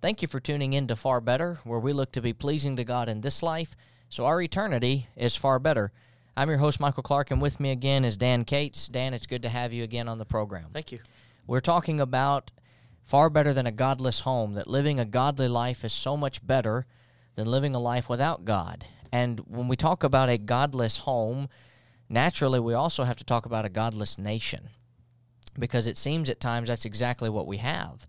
Thank 0.00 0.22
you 0.22 0.28
for 0.28 0.38
tuning 0.38 0.74
in 0.74 0.86
to 0.86 0.94
Far 0.94 1.20
Better, 1.20 1.58
where 1.64 1.80
we 1.80 1.92
look 1.92 2.12
to 2.12 2.20
be 2.20 2.32
pleasing 2.32 2.76
to 2.76 2.84
God 2.84 3.08
in 3.08 3.20
this 3.20 3.42
life, 3.42 3.74
so 4.08 4.26
our 4.26 4.40
eternity 4.40 5.08
is 5.16 5.34
far 5.34 5.58
better. 5.58 5.90
I'm 6.36 6.48
your 6.48 6.58
host, 6.58 6.78
Michael 6.78 7.02
Clark, 7.02 7.32
and 7.32 7.42
with 7.42 7.58
me 7.58 7.72
again 7.72 8.04
is 8.04 8.16
Dan 8.16 8.44
Cates. 8.44 8.86
Dan, 8.86 9.12
it's 9.12 9.26
good 9.26 9.42
to 9.42 9.48
have 9.48 9.72
you 9.72 9.82
again 9.82 10.06
on 10.06 10.18
the 10.18 10.24
program. 10.24 10.66
Thank 10.72 10.92
you. 10.92 11.00
We're 11.48 11.58
talking 11.58 12.00
about 12.00 12.52
far 13.04 13.28
better 13.28 13.52
than 13.52 13.66
a 13.66 13.72
godless 13.72 14.20
home, 14.20 14.54
that 14.54 14.68
living 14.68 15.00
a 15.00 15.04
godly 15.04 15.48
life 15.48 15.84
is 15.84 15.92
so 15.92 16.16
much 16.16 16.46
better 16.46 16.86
than 17.34 17.48
living 17.48 17.74
a 17.74 17.80
life 17.80 18.08
without 18.08 18.44
God. 18.44 18.86
And 19.10 19.40
when 19.48 19.66
we 19.66 19.74
talk 19.74 20.04
about 20.04 20.28
a 20.28 20.38
godless 20.38 20.98
home, 20.98 21.48
naturally 22.08 22.60
we 22.60 22.72
also 22.72 23.02
have 23.02 23.16
to 23.16 23.24
talk 23.24 23.46
about 23.46 23.64
a 23.64 23.68
godless 23.68 24.16
nation 24.16 24.68
because 25.58 25.88
it 25.88 25.98
seems 25.98 26.30
at 26.30 26.38
times 26.38 26.68
that's 26.68 26.84
exactly 26.84 27.28
what 27.28 27.48
we 27.48 27.56
have. 27.56 28.06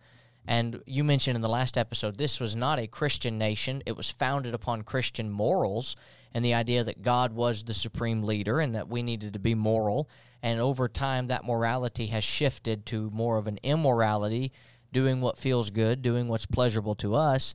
And 0.48 0.82
you 0.86 1.04
mentioned 1.04 1.36
in 1.36 1.42
the 1.42 1.50
last 1.50 1.78
episode, 1.78 2.18
this 2.18 2.40
was 2.40 2.56
not 2.56 2.80
a 2.80 2.88
Christian 2.88 3.38
nation. 3.38 3.84
It 3.86 3.96
was 3.96 4.10
founded 4.10 4.54
upon 4.54 4.84
Christian 4.84 5.30
morals 5.30 5.96
and 6.34 6.44
the 6.44 6.54
idea 6.54 6.84
that 6.84 7.02
God 7.02 7.34
was 7.34 7.64
the 7.64 7.74
supreme 7.74 8.24
leader 8.24 8.60
and 8.60 8.76
that 8.76 8.88
we 8.88 9.04
needed 9.04 9.34
to 9.34 9.40
be 9.40 9.56
moral. 9.56 10.10
And 10.42 10.60
over 10.60 10.88
time, 10.88 11.28
that 11.28 11.46
morality 11.46 12.08
has 12.08 12.24
shifted 12.24 12.86
to 12.88 13.10
more 13.12 13.38
of 13.38 13.48
an 13.48 13.60
immorality, 13.64 14.52
doing 14.92 15.22
what 15.22 15.38
feels 15.38 15.70
good, 15.70 16.02
doing 16.02 16.28
what's 16.28 16.46
pleasurable 16.46 16.96
to 16.96 17.16
us. 17.16 17.54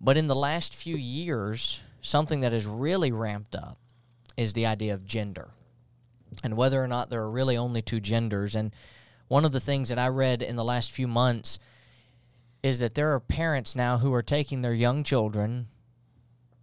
But 0.00 0.16
in 0.16 0.26
the 0.26 0.34
last 0.34 0.74
few 0.74 0.96
years, 0.96 1.80
something 2.00 2.40
that 2.40 2.52
has 2.52 2.66
really 2.66 3.12
ramped 3.12 3.54
up 3.54 3.78
is 4.36 4.52
the 4.52 4.66
idea 4.66 4.94
of 4.94 5.04
gender 5.04 5.50
and 6.42 6.56
whether 6.56 6.82
or 6.82 6.88
not 6.88 7.10
there 7.10 7.22
are 7.22 7.30
really 7.30 7.56
only 7.56 7.82
two 7.82 8.00
genders. 8.00 8.54
And 8.54 8.72
one 9.28 9.44
of 9.44 9.52
the 9.52 9.60
things 9.60 9.88
that 9.88 9.98
I 9.98 10.08
read 10.08 10.42
in 10.42 10.56
the 10.56 10.64
last 10.64 10.90
few 10.90 11.06
months 11.06 11.58
is 12.62 12.78
that 12.78 12.94
there 12.94 13.12
are 13.12 13.20
parents 13.20 13.74
now 13.74 13.98
who 13.98 14.12
are 14.14 14.22
taking 14.22 14.62
their 14.62 14.74
young 14.74 15.02
children 15.02 15.66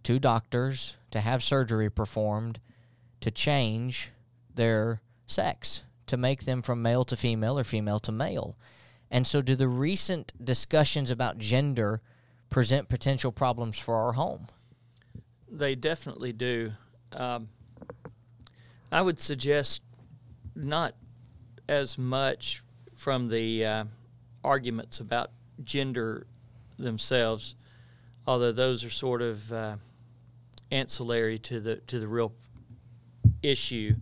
to 0.02 0.18
doctors 0.18 0.96
to 1.10 1.20
have 1.20 1.42
surgery 1.42 1.90
performed 1.90 2.60
to 3.20 3.30
change 3.30 4.10
their 4.54 5.02
sex, 5.26 5.84
to 6.06 6.16
make 6.16 6.44
them 6.44 6.62
from 6.62 6.82
male 6.82 7.04
to 7.04 7.16
female 7.16 7.58
or 7.58 7.64
female 7.64 8.00
to 8.00 8.10
male. 8.10 8.56
And 9.10 9.26
so, 9.26 9.42
do 9.42 9.54
the 9.54 9.68
recent 9.68 10.32
discussions 10.42 11.10
about 11.10 11.38
gender 11.38 12.00
present 12.48 12.88
potential 12.88 13.32
problems 13.32 13.78
for 13.78 13.96
our 13.96 14.12
home? 14.12 14.46
They 15.50 15.74
definitely 15.74 16.32
do. 16.32 16.72
Um, 17.12 17.48
I 18.92 19.02
would 19.02 19.18
suggest 19.18 19.80
not 20.54 20.94
as 21.68 21.98
much 21.98 22.62
from 22.94 23.28
the 23.28 23.64
uh, 23.64 23.84
arguments 24.44 25.00
about 25.00 25.30
gender 25.64 26.26
themselves, 26.78 27.54
although 28.26 28.52
those 28.52 28.84
are 28.84 28.90
sort 28.90 29.22
of 29.22 29.52
uh, 29.52 29.76
ancillary 30.70 31.38
to 31.38 31.60
the 31.60 31.76
to 31.76 31.98
the 31.98 32.08
real 32.08 32.32
issue, 33.42 33.96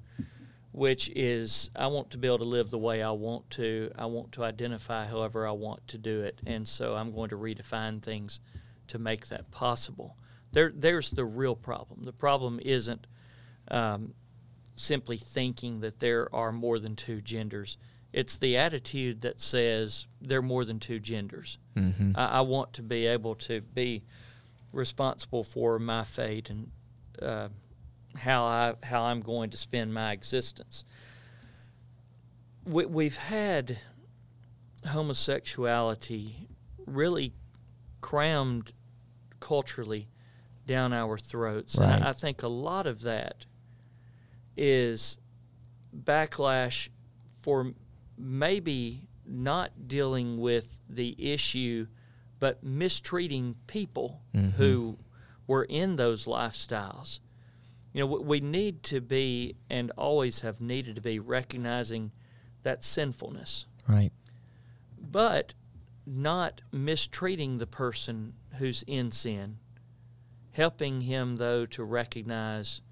which 0.72 1.08
is 1.10 1.70
I 1.76 1.86
want 1.88 2.10
to 2.10 2.18
be 2.18 2.26
able 2.26 2.38
to 2.38 2.44
live 2.44 2.70
the 2.70 2.78
way 2.78 3.02
I 3.02 3.10
want 3.10 3.50
to. 3.50 3.90
I 3.96 4.06
want 4.06 4.32
to 4.32 4.44
identify 4.44 5.06
however 5.06 5.46
I 5.46 5.52
want 5.52 5.86
to 5.88 5.98
do 5.98 6.20
it, 6.20 6.40
and 6.46 6.66
so 6.66 6.94
I'm 6.94 7.12
going 7.12 7.30
to 7.30 7.36
redefine 7.36 8.02
things 8.02 8.40
to 8.88 8.98
make 8.98 9.28
that 9.28 9.50
possible. 9.50 10.16
There, 10.52 10.72
there's 10.74 11.10
the 11.10 11.24
real 11.24 11.54
problem. 11.54 12.04
The 12.04 12.12
problem 12.12 12.58
isn't 12.62 13.06
um, 13.70 14.14
simply 14.76 15.16
thinking 15.16 15.80
that 15.80 15.98
there 16.00 16.34
are 16.34 16.52
more 16.52 16.78
than 16.78 16.96
two 16.96 17.20
genders. 17.20 17.76
It's 18.18 18.36
the 18.36 18.56
attitude 18.56 19.20
that 19.20 19.38
says 19.38 20.08
there 20.20 20.40
are 20.40 20.42
more 20.42 20.64
than 20.64 20.80
two 20.80 20.98
genders. 20.98 21.56
Mm-hmm. 21.76 22.14
I, 22.16 22.26
I, 22.26 22.40
want 22.40 22.72
to 22.72 22.82
be 22.82 23.06
able 23.06 23.36
to 23.36 23.60
be 23.60 24.02
responsible 24.72 25.44
for 25.44 25.78
my 25.78 26.02
fate 26.02 26.50
and 26.50 26.72
uh, 27.22 27.46
how 28.16 28.42
I 28.42 28.74
how 28.82 29.04
I'm 29.04 29.20
going 29.20 29.50
to 29.50 29.56
spend 29.56 29.94
my 29.94 30.10
existence. 30.10 30.82
We, 32.64 32.86
we've 32.86 33.18
had 33.18 33.78
homosexuality 34.84 36.48
really 36.86 37.34
crammed 38.00 38.72
culturally 39.38 40.08
down 40.66 40.92
our 40.92 41.18
throats, 41.18 41.78
right. 41.78 41.88
and 41.88 42.04
I, 42.04 42.10
I 42.10 42.12
think 42.14 42.42
a 42.42 42.48
lot 42.48 42.88
of 42.88 43.02
that 43.02 43.46
is 44.56 45.20
backlash 45.96 46.88
for 47.40 47.74
maybe 48.18 49.02
not 49.26 49.88
dealing 49.88 50.38
with 50.38 50.80
the 50.88 51.14
issue, 51.18 51.86
but 52.40 52.62
mistreating 52.62 53.56
people 53.66 54.20
mm-hmm. 54.34 54.50
who 54.50 54.98
were 55.46 55.64
in 55.64 55.96
those 55.96 56.24
lifestyles. 56.26 57.20
You 57.92 58.00
know, 58.00 58.06
we 58.06 58.40
need 58.40 58.82
to 58.84 59.00
be 59.00 59.56
and 59.70 59.90
always 59.96 60.40
have 60.40 60.60
needed 60.60 60.96
to 60.96 61.02
be 61.02 61.18
recognizing 61.18 62.12
that 62.62 62.84
sinfulness. 62.84 63.66
Right. 63.88 64.12
But 65.00 65.54
not 66.06 66.62
mistreating 66.72 67.58
the 67.58 67.66
person 67.66 68.34
who's 68.58 68.82
in 68.86 69.10
sin, 69.10 69.58
helping 70.52 71.02
him, 71.02 71.36
though, 71.36 71.66
to 71.66 71.84
recognize 71.84 72.82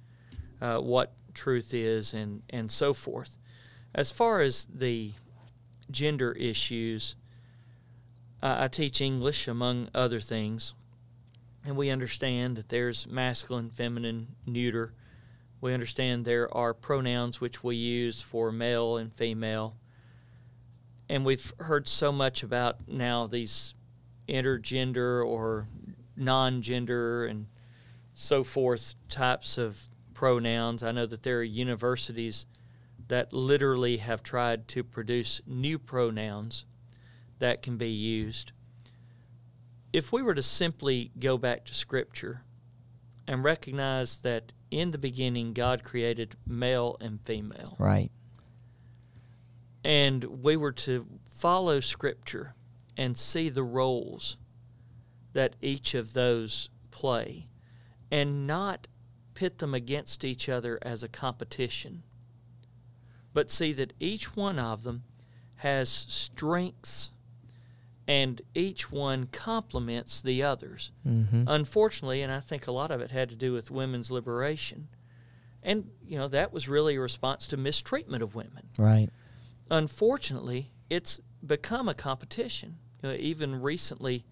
uh, 0.60 0.78
what 0.78 1.14
truth 1.34 1.75
is 1.75 2.14
and, 2.14 2.43
and 2.50 2.70
so 2.70 2.94
forth. 2.94 3.37
As 3.97 4.12
far 4.12 4.43
as 4.43 4.67
the 4.67 5.12
gender 5.91 6.33
issues, 6.33 7.17
uh, 8.43 8.57
I 8.59 8.69
teach 8.69 9.01
English, 9.01 9.49
among 9.49 9.89
other 9.95 10.21
things, 10.21 10.75
and 11.65 11.79
we 11.79 11.89
understand 11.89 12.56
that 12.56 12.69
there's 12.69 13.06
masculine, 13.06 13.71
feminine, 13.71 14.37
neuter. 14.45 14.93
We 15.62 15.73
understand 15.73 16.27
there 16.27 16.55
are 16.55 16.75
pronouns 16.75 17.41
which 17.41 17.65
we 17.65 17.77
use 17.77 18.21
for 18.21 18.53
male 18.53 18.99
and 18.99 19.11
female. 19.11 19.77
And 21.09 21.25
we've 21.25 21.55
heard 21.59 21.89
so 21.89 22.12
much 22.12 22.43
about 22.43 22.87
now 22.87 23.27
these 23.27 23.75
intergender 24.29 25.25
or 25.25 25.69
non 26.15 26.61
gender 26.61 27.25
and 27.25 27.47
so 28.12 28.45
forth 28.45 28.95
types 29.09 29.56
of 29.56 29.85
pronouns. 30.12 30.83
I 30.83 30.93
know 30.93 31.06
that 31.06 31.23
there 31.23 31.39
are 31.39 31.43
universities 31.43 32.45
that 33.09 33.33
literally 33.33 33.99
have 33.99 34.22
tried 34.22 34.69
to 34.69 34.83
produce 34.83 35.41
new 35.47 35.78
pronouns 35.78 36.65
that 37.39 37.62
can 37.62 37.77
be 37.77 37.91
used. 37.91 38.53
If 39.93 40.12
we 40.12 40.22
were 40.22 40.34
to 40.34 40.43
simply 40.43 41.12
go 41.19 41.39
back 41.39 41.65
to 41.67 41.75
Scripture 41.75 42.43
and 43.27 43.44
recognize 43.44 44.19
that 44.19 44.53
in 44.71 44.91
the 44.91 44.99
beginning 44.99 45.53
God 45.53 45.84
created 45.84 46.37
male 46.47 46.97
and 47.00 47.21
female. 47.25 47.77
Right. 47.78 48.11
And 49.84 50.25
we 50.25 50.56
were 50.56 50.73
to 50.73 51.06
follow 51.28 51.81
Scripture 51.81 52.55
and 52.97 53.17
see 53.17 53.49
the 53.49 53.62
roles 53.62 54.37
that 55.33 55.55
each 55.61 55.94
of 55.94 56.12
those 56.12 56.71
play 56.91 57.49
and 58.11 58.47
not 58.47 58.88
pit 59.34 59.59
them 59.59 59.75
against 59.75 60.25
each 60.25 60.49
other 60.49 60.78
as 60.83 61.03
a 61.03 61.09
competition, 61.09 62.03
but 63.37 63.51
see 63.51 63.71
that 63.75 63.93
each 64.01 64.35
one 64.35 64.59
of 64.59 64.83
them 64.83 65.03
has 65.57 65.91
strengths 65.91 67.13
and 68.09 68.41
each 68.55 68.91
one 68.91 69.27
complements 69.27 70.23
the 70.23 70.43
others. 70.43 70.91
Mm-hmm. 71.07 71.43
Unfortunately, 71.47 72.23
and 72.23 72.33
I 72.33 72.41
think 72.41 72.67
a 72.67 72.73
lot 72.73 72.91
of 72.91 73.03
it 73.03 73.11
had 73.11 73.29
to 73.29 73.37
do 73.37 73.53
with 73.53 73.71
women's 73.71 74.11
liberation. 74.11 74.89
And, 75.63 75.91
you 76.03 76.17
know, 76.17 76.29
that 76.29 76.51
was 76.51 76.67
really 76.67 76.97
a 76.97 77.01
response 77.01 77.47
to 77.49 77.59
mistreatment 77.59 78.23
of 78.23 78.35
women. 78.35 78.71
Right. 78.79 79.11
Unfortunately, 79.71 80.71
it's 80.89 81.21
become 81.45 81.91
a 81.91 81.95
competition. 81.95 82.79
You 83.03 83.11
know, 83.11 83.17
even 83.17 83.61
recently, 83.61 84.25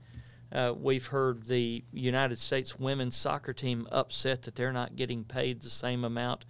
uh, 0.51 0.73
we've 0.75 1.09
heard 1.09 1.45
the 1.45 1.85
United 1.93 2.39
States 2.39 2.79
women's 2.79 3.17
soccer 3.17 3.53
team 3.53 3.87
upset 3.93 4.45
that 4.45 4.55
they're 4.55 4.73
not 4.73 4.97
getting 4.97 5.25
paid 5.25 5.61
the 5.61 5.69
same 5.69 6.05
amount 6.05 6.47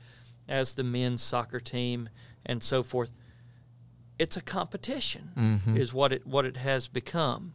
as 0.48 0.74
the 0.74 0.84
men's 0.84 1.22
soccer 1.22 1.58
team 1.58 2.08
and 2.46 2.62
so 2.62 2.82
forth. 2.82 3.12
It's 4.18 4.36
a 4.36 4.40
competition, 4.40 5.32
mm-hmm. 5.36 5.76
is 5.76 5.92
what 5.92 6.12
it 6.12 6.26
what 6.26 6.44
it 6.44 6.56
has 6.58 6.88
become. 6.88 7.54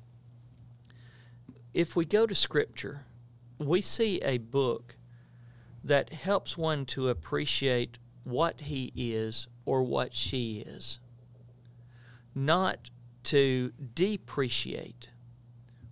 If 1.74 1.96
we 1.96 2.06
go 2.06 2.26
to 2.26 2.36
Scripture, 2.36 3.06
we 3.58 3.82
see 3.82 4.20
a 4.22 4.38
book 4.38 4.98
that 5.84 6.12
helps 6.12 6.58
one 6.58 6.86
to 6.86 7.10
appreciate 7.10 8.00
what 8.24 8.62
he 8.62 8.92
is 8.96 9.48
or 9.66 9.84
what 9.84 10.14
she 10.14 10.64
is, 10.66 11.00
not 12.36 12.90
to 13.24 13.72
depreciate 13.94 15.10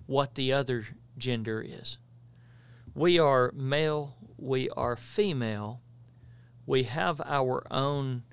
what 0.05 0.35
the 0.35 0.51
other 0.51 0.85
gender 1.17 1.61
is. 1.61 1.97
We 2.93 3.19
are 3.19 3.51
male, 3.55 4.15
we 4.37 4.69
are 4.71 4.95
female, 4.95 5.81
we 6.65 6.83
have 6.83 7.21
our 7.25 7.65
own 7.71 8.23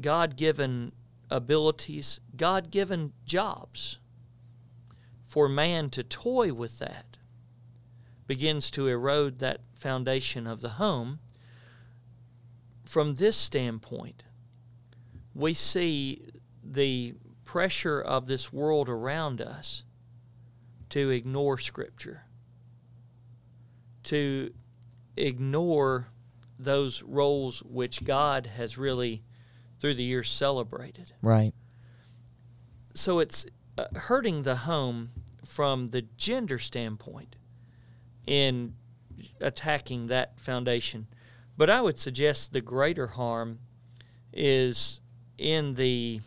God 0.00 0.36
given 0.36 0.92
abilities, 1.30 2.20
God 2.36 2.70
given 2.70 3.12
jobs. 3.24 3.98
for 5.32 5.48
man 5.48 5.88
to 5.88 6.02
toy 6.02 6.52
with 6.52 6.78
that 6.78 7.16
begins 8.26 8.68
to 8.70 8.86
erode 8.86 9.38
that 9.38 9.62
foundation 9.72 10.46
of 10.46 10.60
the 10.60 10.68
home. 10.72 11.20
From 12.84 13.14
this 13.14 13.34
standpoint, 13.34 14.24
we 15.34 15.54
see 15.54 16.26
the 16.62 17.14
pressure 17.44 17.98
of 17.98 18.26
this 18.26 18.52
world 18.52 18.90
around 18.90 19.40
us 19.40 19.84
to 20.90 21.08
ignore 21.08 21.56
Scripture, 21.56 22.26
to 24.02 24.52
ignore 25.16 26.08
those 26.58 27.02
roles 27.02 27.60
which 27.62 28.04
God 28.04 28.48
has 28.48 28.76
really, 28.76 29.22
through 29.82 29.94
the 29.94 30.04
years, 30.04 30.30
celebrated. 30.30 31.12
Right. 31.22 31.52
So 32.94 33.18
it's 33.18 33.46
uh, 33.76 33.86
hurting 33.96 34.42
the 34.42 34.54
home 34.54 35.10
from 35.44 35.88
the 35.88 36.02
gender 36.16 36.60
standpoint 36.60 37.34
in 38.24 38.74
attacking 39.40 40.06
that 40.06 40.38
foundation. 40.38 41.08
But 41.56 41.68
I 41.68 41.80
would 41.80 41.98
suggest 41.98 42.52
the 42.52 42.60
greater 42.60 43.08
harm 43.08 43.58
is 44.32 45.00
in 45.36 45.74
the 45.74 46.20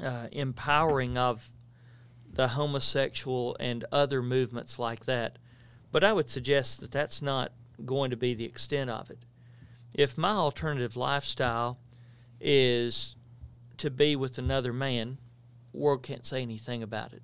uh, 0.00 0.28
empowering 0.30 1.18
of 1.18 1.50
the 2.32 2.48
homosexual 2.48 3.56
and 3.58 3.84
other 3.90 4.22
movements 4.22 4.78
like 4.78 5.04
that. 5.06 5.38
But 5.90 6.04
I 6.04 6.12
would 6.12 6.30
suggest 6.30 6.80
that 6.80 6.92
that's 6.92 7.20
not 7.20 7.50
going 7.84 8.10
to 8.10 8.16
be 8.16 8.34
the 8.34 8.44
extent 8.44 8.88
of 8.88 9.10
it. 9.10 9.18
If 9.92 10.16
my 10.16 10.30
alternative 10.30 10.96
lifestyle 10.96 11.80
is 12.40 13.16
to 13.78 13.90
be 13.90 14.16
with 14.16 14.38
another 14.38 14.72
man, 14.72 15.18
world 15.72 16.02
can't 16.02 16.26
say 16.26 16.42
anything 16.42 16.82
about 16.82 17.12
it. 17.12 17.22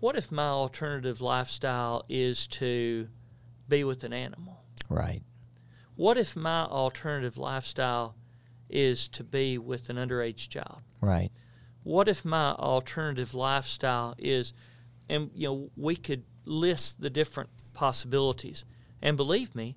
What 0.00 0.16
if 0.16 0.30
my 0.30 0.48
alternative 0.48 1.20
lifestyle 1.20 2.04
is 2.08 2.46
to 2.48 3.08
be 3.68 3.84
with 3.84 4.04
an 4.04 4.12
animal? 4.12 4.62
Right. 4.88 5.22
What 5.96 6.16
if 6.16 6.36
my 6.36 6.64
alternative 6.64 7.36
lifestyle 7.36 8.14
is 8.70 9.08
to 9.08 9.24
be 9.24 9.58
with 9.58 9.90
an 9.90 9.96
underage 9.96 10.48
child? 10.48 10.82
Right. 11.00 11.30
What 11.82 12.08
if 12.08 12.24
my 12.24 12.52
alternative 12.52 13.34
lifestyle 13.34 14.14
is, 14.18 14.52
and 15.08 15.30
you 15.34 15.48
know, 15.48 15.70
we 15.76 15.96
could 15.96 16.24
list 16.44 17.00
the 17.00 17.10
different 17.10 17.50
possibilities. 17.72 18.64
And 19.00 19.16
believe 19.16 19.54
me, 19.54 19.76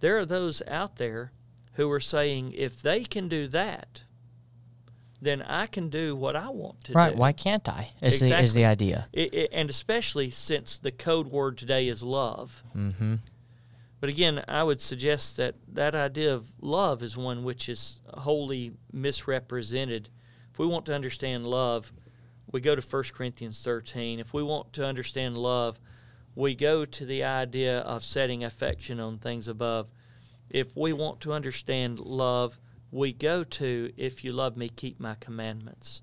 there 0.00 0.16
are 0.18 0.26
those 0.26 0.62
out 0.66 0.96
there 0.96 1.32
who 1.74 1.90
are 1.90 2.00
saying 2.00 2.52
if 2.52 2.80
they 2.80 3.04
can 3.04 3.28
do 3.28 3.46
that, 3.48 4.02
then 5.20 5.42
I 5.42 5.66
can 5.66 5.88
do 5.88 6.14
what 6.14 6.36
I 6.36 6.50
want 6.50 6.84
to 6.84 6.92
right. 6.92 7.06
do. 7.06 7.10
Right. 7.12 7.18
Why 7.18 7.32
can't 7.32 7.68
I? 7.68 7.92
Is 8.00 8.20
the 8.20 8.38
is 8.38 8.54
the 8.54 8.64
idea. 8.64 9.08
It, 9.12 9.32
it, 9.34 9.50
and 9.52 9.70
especially 9.70 10.30
since 10.30 10.78
the 10.78 10.92
code 10.92 11.28
word 11.28 11.56
today 11.58 11.88
is 11.88 12.02
love. 12.02 12.62
Mm-hmm. 12.76 13.16
But 14.00 14.10
again, 14.10 14.44
I 14.46 14.62
would 14.62 14.82
suggest 14.82 15.38
that 15.38 15.54
that 15.72 15.94
idea 15.94 16.34
of 16.34 16.52
love 16.60 17.02
is 17.02 17.16
one 17.16 17.42
which 17.42 17.70
is 17.70 18.00
wholly 18.12 18.72
misrepresented. 18.92 20.10
If 20.52 20.58
we 20.58 20.66
want 20.66 20.84
to 20.86 20.94
understand 20.94 21.46
love, 21.46 21.90
we 22.52 22.60
go 22.60 22.76
to 22.76 22.82
1 22.82 23.04
Corinthians 23.14 23.62
13. 23.64 24.20
If 24.20 24.34
we 24.34 24.42
want 24.42 24.74
to 24.74 24.84
understand 24.84 25.38
love, 25.38 25.80
we 26.34 26.54
go 26.54 26.84
to 26.84 27.06
the 27.06 27.24
idea 27.24 27.78
of 27.78 28.04
setting 28.04 28.44
affection 28.44 29.00
on 29.00 29.18
things 29.18 29.48
above. 29.48 29.88
If 30.54 30.76
we 30.76 30.92
want 30.92 31.20
to 31.22 31.32
understand 31.32 31.98
love, 31.98 32.60
we 32.92 33.12
go 33.12 33.42
to, 33.42 33.92
if 33.96 34.22
you 34.22 34.32
love 34.32 34.56
me, 34.56 34.68
keep 34.68 35.00
my 35.00 35.16
commandments. 35.16 36.00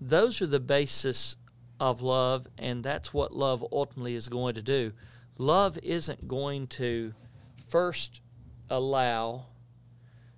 Those 0.00 0.40
are 0.40 0.46
the 0.46 0.60
basis 0.60 1.34
of 1.80 2.00
love, 2.00 2.46
and 2.56 2.84
that's 2.84 3.12
what 3.12 3.34
love 3.34 3.64
ultimately 3.72 4.14
is 4.14 4.28
going 4.28 4.54
to 4.54 4.62
do. 4.62 4.92
Love 5.38 5.76
isn't 5.82 6.28
going 6.28 6.68
to 6.68 7.14
first 7.66 8.20
allow, 8.70 9.46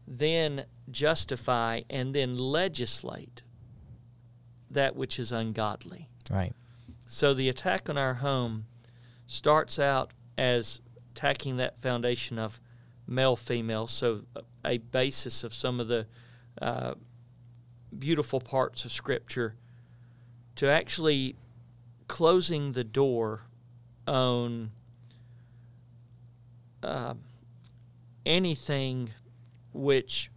then 0.09 0.65
justify, 0.91 1.83
and 1.91 2.15
then 2.15 2.37
legislate 2.37 3.43
that 4.71 4.97
which 4.97 5.19
is 5.19 5.31
ungodly. 5.31 6.09
Right. 6.31 6.55
So 7.07 7.35
the 7.35 7.51
attack 7.51 7.91
on 7.91 7.99
our 7.99 8.15
home 8.15 8.65
starts 9.27 9.79
out 9.79 10.13
as 10.39 10.81
attacking 11.11 11.59
that 11.59 11.79
foundation 11.79 12.39
of 12.39 12.61
male 13.07 13.37
female, 13.37 13.87
so 13.87 14.23
a 14.65 14.79
basis 14.79 15.45
of 15.45 15.55
some 15.55 15.81
of 15.81 15.89
the 15.89 16.07
uh, 16.61 16.95
beautiful 17.97 18.41
parts 18.41 18.85
of 18.85 18.93
Scripture, 18.93 19.55
to 20.57 20.67
actually 20.67 21.37
closing 22.09 22.73
the 22.73 22.85
door 22.85 23.43
on 24.07 24.71
uh, 26.83 27.15
anything 28.25 29.11
which 29.73 30.31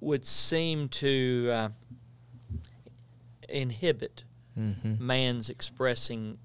would 0.00 0.26
seem 0.26 0.88
to 0.88 1.50
uh, 1.52 1.68
inhibit 3.48 4.24
Mm-hmm. 4.58 5.06
man's 5.06 5.50
expressing 5.50 6.38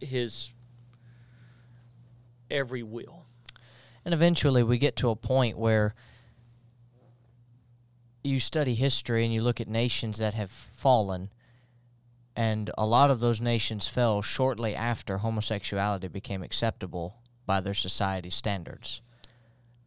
his 0.00 0.54
every 2.50 2.82
will. 2.82 3.25
And 4.06 4.14
eventually 4.14 4.62
we 4.62 4.78
get 4.78 4.94
to 4.96 5.10
a 5.10 5.16
point 5.16 5.58
where 5.58 5.92
you 8.22 8.38
study 8.38 8.76
history 8.76 9.24
and 9.24 9.34
you 9.34 9.42
look 9.42 9.60
at 9.60 9.66
nations 9.66 10.18
that 10.18 10.32
have 10.32 10.48
fallen, 10.48 11.32
and 12.36 12.70
a 12.78 12.86
lot 12.86 13.10
of 13.10 13.18
those 13.18 13.40
nations 13.40 13.88
fell 13.88 14.22
shortly 14.22 14.76
after 14.76 15.18
homosexuality 15.18 16.06
became 16.06 16.44
acceptable 16.44 17.16
by 17.46 17.58
their 17.58 17.74
society 17.74 18.30
standards. 18.30 19.02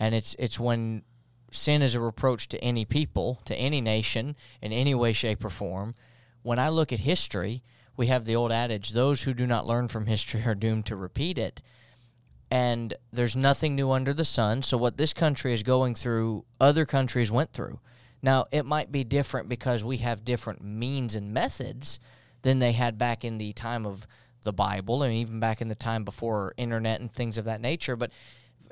And 0.01 0.13
it's 0.13 0.36
it's 0.38 0.60
when 0.60 1.04
sin 1.51 1.81
is 1.81 1.95
a 1.95 2.01
reproach 2.01 2.50
to 2.50 2.62
any 2.62 2.83
people, 2.83 3.39
to 3.45 3.56
any 3.56 3.80
nation, 3.80 4.36
in 4.62 4.74
any 4.74 4.94
way, 4.94 5.13
shape, 5.13 5.45
or 5.45 5.50
form. 5.50 5.95
When 6.42 6.60
I 6.60 6.68
look 6.68 6.92
at 6.92 7.00
history, 7.00 7.63
we 7.95 8.07
have 8.07 8.25
the 8.25 8.36
old 8.36 8.51
adage 8.51 8.89
those 8.89 9.21
who 9.21 9.33
do 9.33 9.48
not 9.48 9.66
learn 9.66 9.88
from 9.88 10.07
history 10.07 10.44
are 10.45 10.56
doomed 10.56 10.88
to 10.88 10.98
repeat 10.98 11.38
it 11.38 11.62
and 12.51 12.93
there's 13.11 13.35
nothing 13.35 13.75
new 13.75 13.91
under 13.91 14.13
the 14.13 14.25
sun. 14.25 14.63
So 14.63 14.77
what 14.77 14.97
this 14.97 15.13
country 15.13 15.53
is 15.53 15.63
going 15.63 15.95
through, 15.95 16.45
other 16.59 16.85
countries 16.85 17.31
went 17.31 17.53
through. 17.53 17.79
Now 18.21 18.45
it 18.51 18.65
might 18.65 18.91
be 18.91 19.03
different 19.03 19.49
because 19.49 19.83
we 19.83 19.97
have 19.97 20.25
different 20.25 20.63
means 20.63 21.15
and 21.15 21.33
methods 21.33 21.99
than 22.41 22.59
they 22.59 22.71
had 22.71 22.97
back 22.97 23.23
in 23.23 23.37
the 23.37 23.53
time 23.53 23.85
of 23.85 24.07
the 24.43 24.53
Bible 24.53 25.03
and 25.03 25.13
even 25.13 25.39
back 25.39 25.61
in 25.61 25.67
the 25.67 25.75
time 25.75 26.03
before 26.03 26.53
internet 26.57 27.01
and 27.01 27.11
things 27.11 27.37
of 27.37 27.45
that 27.45 27.61
nature. 27.61 27.95
But 27.95 28.11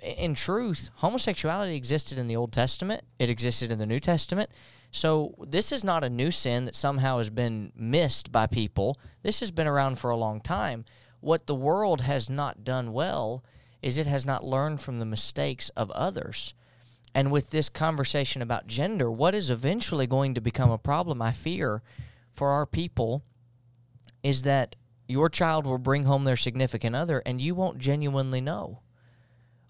in 0.02 0.34
truth, 0.34 0.90
homosexuality 0.96 1.76
existed 1.76 2.18
in 2.18 2.28
the 2.28 2.36
Old 2.36 2.52
Testament. 2.52 3.04
It 3.20 3.30
existed 3.30 3.72
in 3.72 3.80
the 3.80 3.86
New 3.86 4.00
Testament. 4.00 4.50
So 4.92 5.36
this 5.46 5.72
is 5.72 5.84
not 5.84 6.04
a 6.04 6.10
new 6.10 6.32
sin 6.32 6.66
that 6.66 6.76
somehow 6.76 7.18
has 7.18 7.30
been 7.30 7.72
missed 7.76 8.32
by 8.32 8.48
people. 8.48 9.00
This 9.22 9.40
has 9.42 9.52
been 9.52 9.68
around 9.68 10.00
for 10.00 10.10
a 10.10 10.18
long 10.18 10.40
time. 10.40 10.86
What 11.20 11.48
the 11.48 11.56
world 11.56 12.02
has 12.02 12.30
not 12.30 12.64
done 12.64 12.94
well 12.94 13.44
is 13.88 13.98
it 13.98 14.06
has 14.06 14.26
not 14.26 14.44
learned 14.44 14.82
from 14.82 15.00
the 15.00 15.06
mistakes 15.06 15.70
of 15.70 15.90
others. 15.92 16.54
And 17.16 17.32
with 17.32 17.52
this 17.52 17.70
conversation 17.70 18.42
about 18.42 18.68
gender, 18.68 19.10
what 19.10 19.34
is 19.34 19.50
eventually 19.50 20.06
going 20.06 20.34
to 20.34 20.42
become 20.42 20.70
a 20.70 20.78
problem, 20.78 21.22
I 21.22 21.32
fear, 21.32 21.82
for 22.34 22.50
our 22.50 22.66
people 22.66 23.24
is 24.22 24.42
that 24.42 24.76
your 25.08 25.30
child 25.30 25.66
will 25.66 25.78
bring 25.78 26.04
home 26.04 26.26
their 26.26 26.36
significant 26.36 26.98
other 26.98 27.24
and 27.26 27.40
you 27.40 27.56
won't 27.56 27.78
genuinely 27.78 28.42
know. 28.42 28.82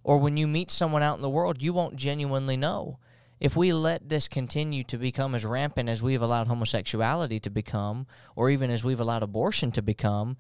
Or 0.04 0.18
when 0.18 0.36
you 0.36 0.48
meet 0.48 0.72
someone 0.72 1.04
out 1.04 1.18
in 1.18 1.22
the 1.22 1.30
world, 1.30 1.62
you 1.62 1.72
won't 1.72 1.96
genuinely 1.96 2.58
know. 2.58 2.98
If 3.40 3.56
we 3.56 3.72
let 3.72 4.10
this 4.10 4.28
continue 4.28 4.84
to 4.86 4.98
become 4.98 5.36
as 5.36 5.46
rampant 5.46 5.90
as 5.90 6.02
we've 6.02 6.24
allowed 6.24 6.48
homosexuality 6.48 7.40
to 7.42 7.52
become, 7.52 8.08
or 8.36 8.50
even 8.50 8.72
as 8.72 8.84
we've 8.84 9.00
allowed 9.00 9.22
abortion 9.22 9.72
to 9.74 9.84
become, 9.84 10.38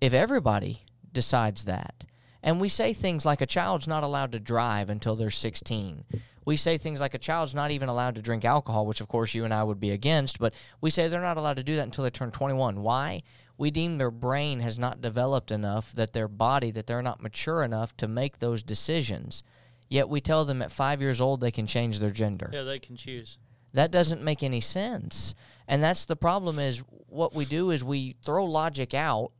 if 0.00 0.14
everybody 0.14 0.86
decides 1.12 1.66
that, 1.66 2.06
and 2.42 2.60
we 2.60 2.68
say 2.68 2.92
things 2.92 3.24
like 3.26 3.40
a 3.40 3.46
child's 3.46 3.88
not 3.88 4.02
allowed 4.02 4.32
to 4.32 4.40
drive 4.40 4.90
until 4.90 5.14
they're 5.16 5.30
16. 5.30 6.04
We 6.44 6.56
say 6.56 6.78
things 6.78 7.00
like 7.00 7.14
a 7.14 7.18
child's 7.18 7.54
not 7.54 7.70
even 7.70 7.88
allowed 7.88 8.14
to 8.16 8.22
drink 8.22 8.44
alcohol, 8.44 8.86
which 8.86 9.00
of 9.00 9.08
course 9.08 9.34
you 9.34 9.44
and 9.44 9.52
I 9.52 9.62
would 9.62 9.78
be 9.78 9.90
against, 9.90 10.38
but 10.38 10.54
we 10.80 10.90
say 10.90 11.06
they're 11.08 11.20
not 11.20 11.36
allowed 11.36 11.58
to 11.58 11.62
do 11.62 11.76
that 11.76 11.84
until 11.84 12.04
they 12.04 12.10
turn 12.10 12.30
21. 12.30 12.82
Why? 12.82 13.22
We 13.58 13.70
deem 13.70 13.98
their 13.98 14.10
brain 14.10 14.60
has 14.60 14.78
not 14.78 15.02
developed 15.02 15.50
enough, 15.50 15.92
that 15.92 16.14
their 16.14 16.28
body, 16.28 16.70
that 16.70 16.86
they're 16.86 17.02
not 17.02 17.22
mature 17.22 17.62
enough 17.62 17.94
to 17.98 18.08
make 18.08 18.38
those 18.38 18.62
decisions. 18.62 19.42
Yet 19.90 20.08
we 20.08 20.22
tell 20.22 20.46
them 20.46 20.62
at 20.62 20.72
five 20.72 21.02
years 21.02 21.20
old 21.20 21.40
they 21.40 21.50
can 21.50 21.66
change 21.66 21.98
their 21.98 22.10
gender. 22.10 22.48
Yeah, 22.52 22.62
they 22.62 22.78
can 22.78 22.96
choose. 22.96 23.38
That 23.74 23.90
doesn't 23.90 24.22
make 24.22 24.42
any 24.42 24.60
sense. 24.60 25.34
And 25.68 25.82
that's 25.82 26.06
the 26.06 26.16
problem 26.16 26.58
is 26.58 26.82
what 27.06 27.34
we 27.34 27.44
do 27.44 27.70
is 27.70 27.84
we 27.84 28.16
throw 28.22 28.44
logic 28.44 28.94
out 28.94 29.32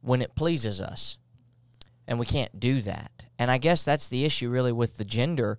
when 0.00 0.22
it 0.22 0.34
pleases 0.34 0.80
us. 0.80 1.18
And 2.08 2.18
we 2.18 2.26
can't 2.26 2.58
do 2.58 2.80
that. 2.80 3.26
And 3.38 3.50
I 3.50 3.58
guess 3.58 3.84
that's 3.84 4.08
the 4.08 4.24
issue 4.24 4.50
really 4.50 4.72
with 4.72 4.96
the 4.96 5.04
gender 5.04 5.58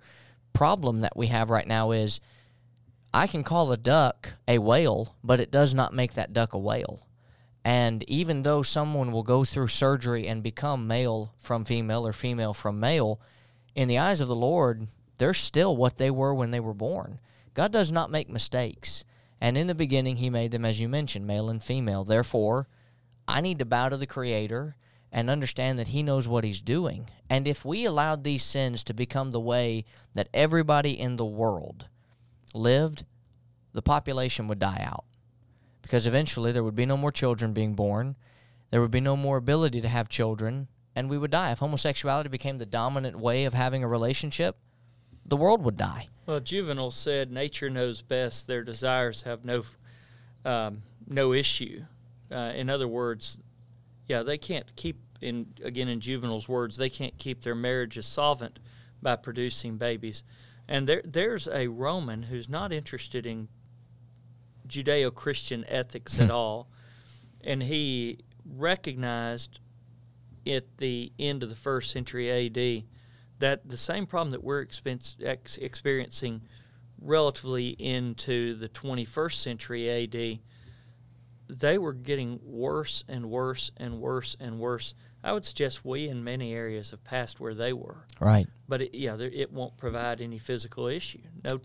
problem 0.52 1.02
that 1.02 1.16
we 1.16 1.28
have 1.28 1.52
right 1.52 1.68
now 1.68 1.92
is 1.92 2.20
I 3.14 3.28
can 3.28 3.44
call 3.44 3.72
a 3.72 3.78
duck 3.78 4.34
a 4.48 4.58
whale, 4.58 5.16
but 5.24 5.40
it 5.40 5.52
does 5.52 5.74
not 5.74 5.94
make 5.94 6.14
that 6.14 6.34
duck 6.34 6.54
a 6.54 6.58
whale. 6.58 7.08
And 7.64 8.04
even 8.10 8.42
though 8.42 8.64
someone 8.64 9.12
will 9.12 9.24
go 9.24 9.46
through 9.46 9.68
surgery 9.68 10.28
and 10.28 10.42
become 10.42 10.88
male 10.88 11.34
from 11.38 11.66
female 11.66 12.06
or 12.06 12.14
female 12.14 12.56
from 12.56 12.80
male, 12.80 13.22
in 13.76 13.88
the 13.88 14.00
eyes 14.00 14.20
of 14.20 14.28
the 14.28 14.36
Lord, 14.36 14.88
they're 15.20 15.36
still 15.36 15.78
what 15.78 15.98
they 15.98 16.10
were 16.10 16.34
when 16.34 16.52
they 16.52 16.60
were 16.60 16.74
born. 16.74 17.20
God 17.54 17.72
does 17.72 17.92
not 17.92 18.10
make 18.10 18.30
mistakes. 18.30 19.04
And 19.42 19.58
in 19.58 19.68
the 19.68 19.76
beginning, 19.76 20.18
He 20.18 20.30
made 20.30 20.52
them, 20.52 20.66
as 20.66 20.82
you 20.82 20.90
mentioned, 20.90 21.28
male 21.28 21.50
and 21.50 21.64
female. 21.64 22.04
Therefore, 22.04 22.68
I 23.28 23.42
need 23.42 23.60
to 23.60 23.66
bow 23.66 23.90
to 23.90 23.98
the 23.98 24.08
Creator 24.08 24.76
and 25.12 25.30
understand 25.30 25.80
that 25.80 25.90
He 25.90 26.04
knows 26.04 26.28
what 26.28 26.44
He's 26.44 26.62
doing. 26.62 27.10
And 27.30 27.48
if 27.48 27.66
we 27.66 27.86
allowed 27.86 28.24
these 28.24 28.44
sins 28.44 28.84
to 28.86 28.94
become 28.94 29.32
the 29.32 29.40
way 29.40 29.86
that 30.14 30.30
everybody 30.34 31.00
in 31.00 31.16
the 31.18 31.26
world 31.26 31.88
lived, 32.54 33.06
the 33.74 33.82
population 33.82 34.48
would 34.48 34.60
die 34.60 34.84
out. 34.86 35.06
Because 35.82 36.06
eventually 36.06 36.52
there 36.52 36.64
would 36.64 36.76
be 36.76 36.86
no 36.86 36.98
more 36.98 37.12
children 37.12 37.54
being 37.54 37.74
born, 37.74 38.16
there 38.72 38.82
would 38.82 38.92
be 38.92 39.02
no 39.02 39.16
more 39.16 39.38
ability 39.38 39.82
to 39.82 39.88
have 39.88 40.10
children, 40.10 40.68
and 40.96 41.10
we 41.10 41.18
would 41.18 41.32
die. 41.32 41.52
If 41.52 41.60
homosexuality 41.60 42.30
became 42.30 42.58
the 42.58 42.66
dominant 42.66 43.18
way 43.18 43.46
of 43.46 43.54
having 43.54 43.84
a 43.84 43.88
relationship, 43.88 44.58
the 45.26 45.38
world 45.38 45.64
would 45.64 45.78
die. 45.78 46.10
Well, 46.26 46.40
Juvenal 46.40 46.92
said, 46.92 47.32
"Nature 47.32 47.70
knows 47.70 48.02
best; 48.02 48.48
their 48.48 48.64
desires 48.64 49.24
have 49.24 49.44
no 49.46 49.64
um, 50.46 50.84
no 51.08 51.34
issue." 51.34 51.86
Uh, 52.32 52.54
in 52.56 52.70
other 52.70 52.88
words, 52.88 53.40
yeah, 54.10 54.24
they 54.24 54.38
can't 54.38 54.76
keep 54.76 55.00
in 55.22 55.54
again 55.64 55.88
in 55.88 56.02
Juvenal's 56.02 56.50
words, 56.50 56.76
they 56.76 56.90
can't 56.90 57.18
keep 57.18 57.44
their 57.44 57.56
marriages 57.56 58.06
solvent 58.06 58.60
by 59.02 59.16
producing 59.16 59.78
babies. 59.78 60.24
And 60.68 60.88
there 60.88 61.02
there's 61.06 61.48
a 61.48 61.68
Roman 61.68 62.24
who's 62.24 62.50
not 62.50 62.74
interested 62.74 63.26
in 63.26 63.48
Judeo-Christian 64.68 65.64
ethics 65.68 66.20
at 66.20 66.32
all, 66.40 66.70
and 67.42 67.64
he 67.64 68.20
recognized 68.46 69.60
at 70.48 70.78
the 70.78 71.14
end 71.20 71.44
of 71.44 71.50
the 71.50 71.56
first 71.56 71.92
century 71.92 72.30
AD 72.30 72.84
that 73.38 73.70
the 73.70 73.78
same 73.78 74.06
problem 74.06 74.32
that 74.32 74.44
we're 74.44 74.66
ex- 74.86 75.58
experiencing 75.58 76.42
relatively 77.00 77.70
into 77.70 78.56
the 78.56 78.70
21st 78.70 79.34
century 79.34 79.90
AD, 79.90 80.40
they 81.50 81.78
were 81.78 81.94
getting 81.94 82.40
worse 82.44 83.04
and 83.08 83.30
worse 83.30 83.72
and 83.76 84.00
worse 84.00 84.38
and 84.40 84.60
worse. 84.60 84.94
I 85.24 85.34
would 85.34 85.46
suggest 85.46 85.84
we 85.84 86.08
in 86.08 86.24
many 86.24 86.54
areas 86.54 86.92
have 86.92 87.04
passed 87.04 87.40
where 87.40 87.54
they 87.54 87.74
were. 87.74 88.06
Right. 88.20 88.48
But 88.68 88.84
it, 88.84 88.96
yeah, 88.96 89.16
there, 89.16 89.30
it 89.30 89.52
won't 89.52 89.76
provide 89.78 90.22
any 90.22 90.38
physical 90.38 90.88
issue. 90.88 91.20
No. 91.44 91.60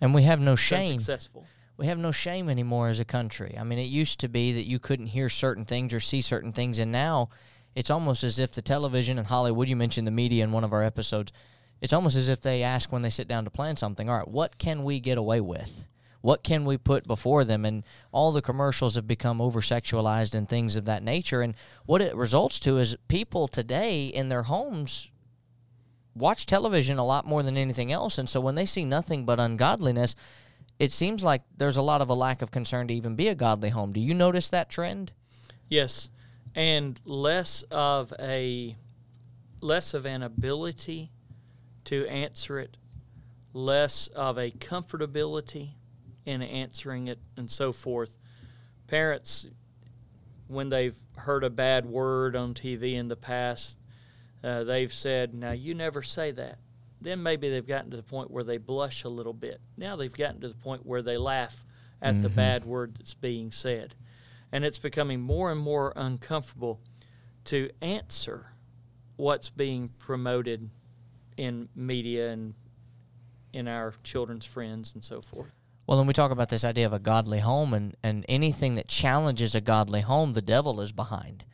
And 0.00 0.14
we 0.14 0.22
have 0.22 0.40
no 0.40 0.54
shame. 0.54 0.98
Successful. 0.98 1.46
We 1.76 1.86
have 1.86 1.98
no 1.98 2.12
shame 2.12 2.48
anymore 2.48 2.88
as 2.88 3.00
a 3.00 3.04
country. 3.04 3.56
I 3.58 3.64
mean, 3.64 3.80
it 3.80 3.88
used 3.88 4.20
to 4.20 4.28
be 4.28 4.52
that 4.52 4.66
you 4.66 4.78
couldn't 4.78 5.08
hear 5.08 5.28
certain 5.28 5.64
things 5.64 5.92
or 5.92 5.98
see 5.98 6.20
certain 6.20 6.52
things, 6.52 6.78
and 6.78 6.92
now 6.92 7.30
it's 7.74 7.90
almost 7.90 8.22
as 8.22 8.38
if 8.38 8.52
the 8.52 8.62
television 8.62 9.18
and 9.18 9.26
Hollywood, 9.26 9.68
you 9.68 9.74
mentioned 9.74 10.06
the 10.06 10.12
media 10.12 10.44
in 10.44 10.52
one 10.52 10.62
of 10.62 10.72
our 10.72 10.84
episodes, 10.84 11.32
it's 11.80 11.92
almost 11.92 12.16
as 12.16 12.28
if 12.28 12.40
they 12.40 12.62
ask 12.62 12.92
when 12.92 13.02
they 13.02 13.10
sit 13.10 13.26
down 13.26 13.44
to 13.44 13.50
plan 13.50 13.76
something, 13.76 14.08
all 14.08 14.18
right, 14.18 14.28
what 14.28 14.56
can 14.58 14.84
we 14.84 15.00
get 15.00 15.18
away 15.18 15.40
with? 15.40 15.84
What 16.24 16.42
can 16.42 16.64
we 16.64 16.78
put 16.78 17.06
before 17.06 17.44
them? 17.44 17.66
And 17.66 17.84
all 18.10 18.32
the 18.32 18.40
commercials 18.40 18.94
have 18.94 19.06
become 19.06 19.42
over 19.42 19.60
sexualized 19.60 20.34
and 20.34 20.48
things 20.48 20.74
of 20.74 20.86
that 20.86 21.02
nature. 21.02 21.42
And 21.42 21.54
what 21.84 22.00
it 22.00 22.16
results 22.16 22.58
to 22.60 22.78
is 22.78 22.96
people 23.08 23.46
today 23.46 24.06
in 24.06 24.30
their 24.30 24.44
homes 24.44 25.10
watch 26.14 26.46
television 26.46 26.96
a 26.96 27.04
lot 27.04 27.26
more 27.26 27.42
than 27.42 27.58
anything 27.58 27.92
else. 27.92 28.16
And 28.16 28.26
so 28.26 28.40
when 28.40 28.54
they 28.54 28.64
see 28.64 28.86
nothing 28.86 29.26
but 29.26 29.38
ungodliness, 29.38 30.14
it 30.78 30.92
seems 30.92 31.22
like 31.22 31.42
there's 31.54 31.76
a 31.76 31.82
lot 31.82 32.00
of 32.00 32.08
a 32.08 32.14
lack 32.14 32.40
of 32.40 32.50
concern 32.50 32.88
to 32.88 32.94
even 32.94 33.16
be 33.16 33.28
a 33.28 33.34
godly 33.34 33.68
home. 33.68 33.92
Do 33.92 34.00
you 34.00 34.14
notice 34.14 34.48
that 34.48 34.70
trend? 34.70 35.12
Yes 35.68 36.08
and 36.54 37.00
less 37.04 37.64
of 37.70 38.14
a 38.18 38.76
less 39.60 39.92
of 39.92 40.06
an 40.06 40.22
ability 40.22 41.10
to 41.84 42.06
answer 42.06 42.58
it, 42.58 42.78
less 43.52 44.06
of 44.08 44.38
a 44.38 44.50
comfortability 44.52 45.72
in 46.26 46.42
answering 46.42 47.08
it, 47.08 47.18
and 47.36 47.50
so 47.50 47.72
forth. 47.72 48.16
Parents, 48.86 49.46
when 50.48 50.68
they've 50.68 50.96
heard 51.16 51.44
a 51.44 51.50
bad 51.50 51.86
word 51.86 52.36
on 52.36 52.54
TV 52.54 52.94
in 52.94 53.08
the 53.08 53.16
past, 53.16 53.78
uh, 54.42 54.64
they've 54.64 54.92
said, 54.92 55.34
Now 55.34 55.52
you 55.52 55.74
never 55.74 56.02
say 56.02 56.30
that. 56.32 56.58
Then 57.00 57.22
maybe 57.22 57.50
they've 57.50 57.66
gotten 57.66 57.90
to 57.90 57.96
the 57.96 58.02
point 58.02 58.30
where 58.30 58.44
they 58.44 58.56
blush 58.56 59.04
a 59.04 59.08
little 59.08 59.32
bit. 59.32 59.60
Now 59.76 59.96
they've 59.96 60.12
gotten 60.12 60.40
to 60.40 60.48
the 60.48 60.54
point 60.54 60.86
where 60.86 61.02
they 61.02 61.16
laugh 61.16 61.64
at 62.00 62.14
mm-hmm. 62.14 62.22
the 62.22 62.28
bad 62.30 62.64
word 62.64 62.96
that's 62.96 63.14
being 63.14 63.50
said 63.50 63.94
and 64.54 64.64
it's 64.64 64.78
becoming 64.78 65.20
more 65.20 65.50
and 65.50 65.60
more 65.60 65.92
uncomfortable 65.96 66.80
to 67.44 67.68
answer 67.82 68.52
what's 69.16 69.50
being 69.50 69.88
promoted 69.98 70.70
in 71.36 71.68
media 71.74 72.30
and 72.30 72.54
in 73.52 73.66
our 73.66 73.94
children's 74.04 74.44
friends 74.44 74.94
and 74.94 75.02
so 75.02 75.20
forth. 75.20 75.50
Well, 75.86 75.98
when 75.98 76.06
we 76.06 76.14
talk 76.14 76.30
about 76.30 76.48
this 76.48 76.64
idea 76.64 76.86
of 76.86 76.92
a 76.92 76.98
godly 76.98 77.40
home 77.40 77.74
and, 77.74 77.94
and 78.02 78.24
anything 78.28 78.74
that 78.76 78.88
challenges 78.88 79.54
a 79.54 79.60
godly 79.60 80.00
home, 80.00 80.32
the 80.32 80.42
devil 80.42 80.80
is 80.80 80.92
behind. 80.92 81.44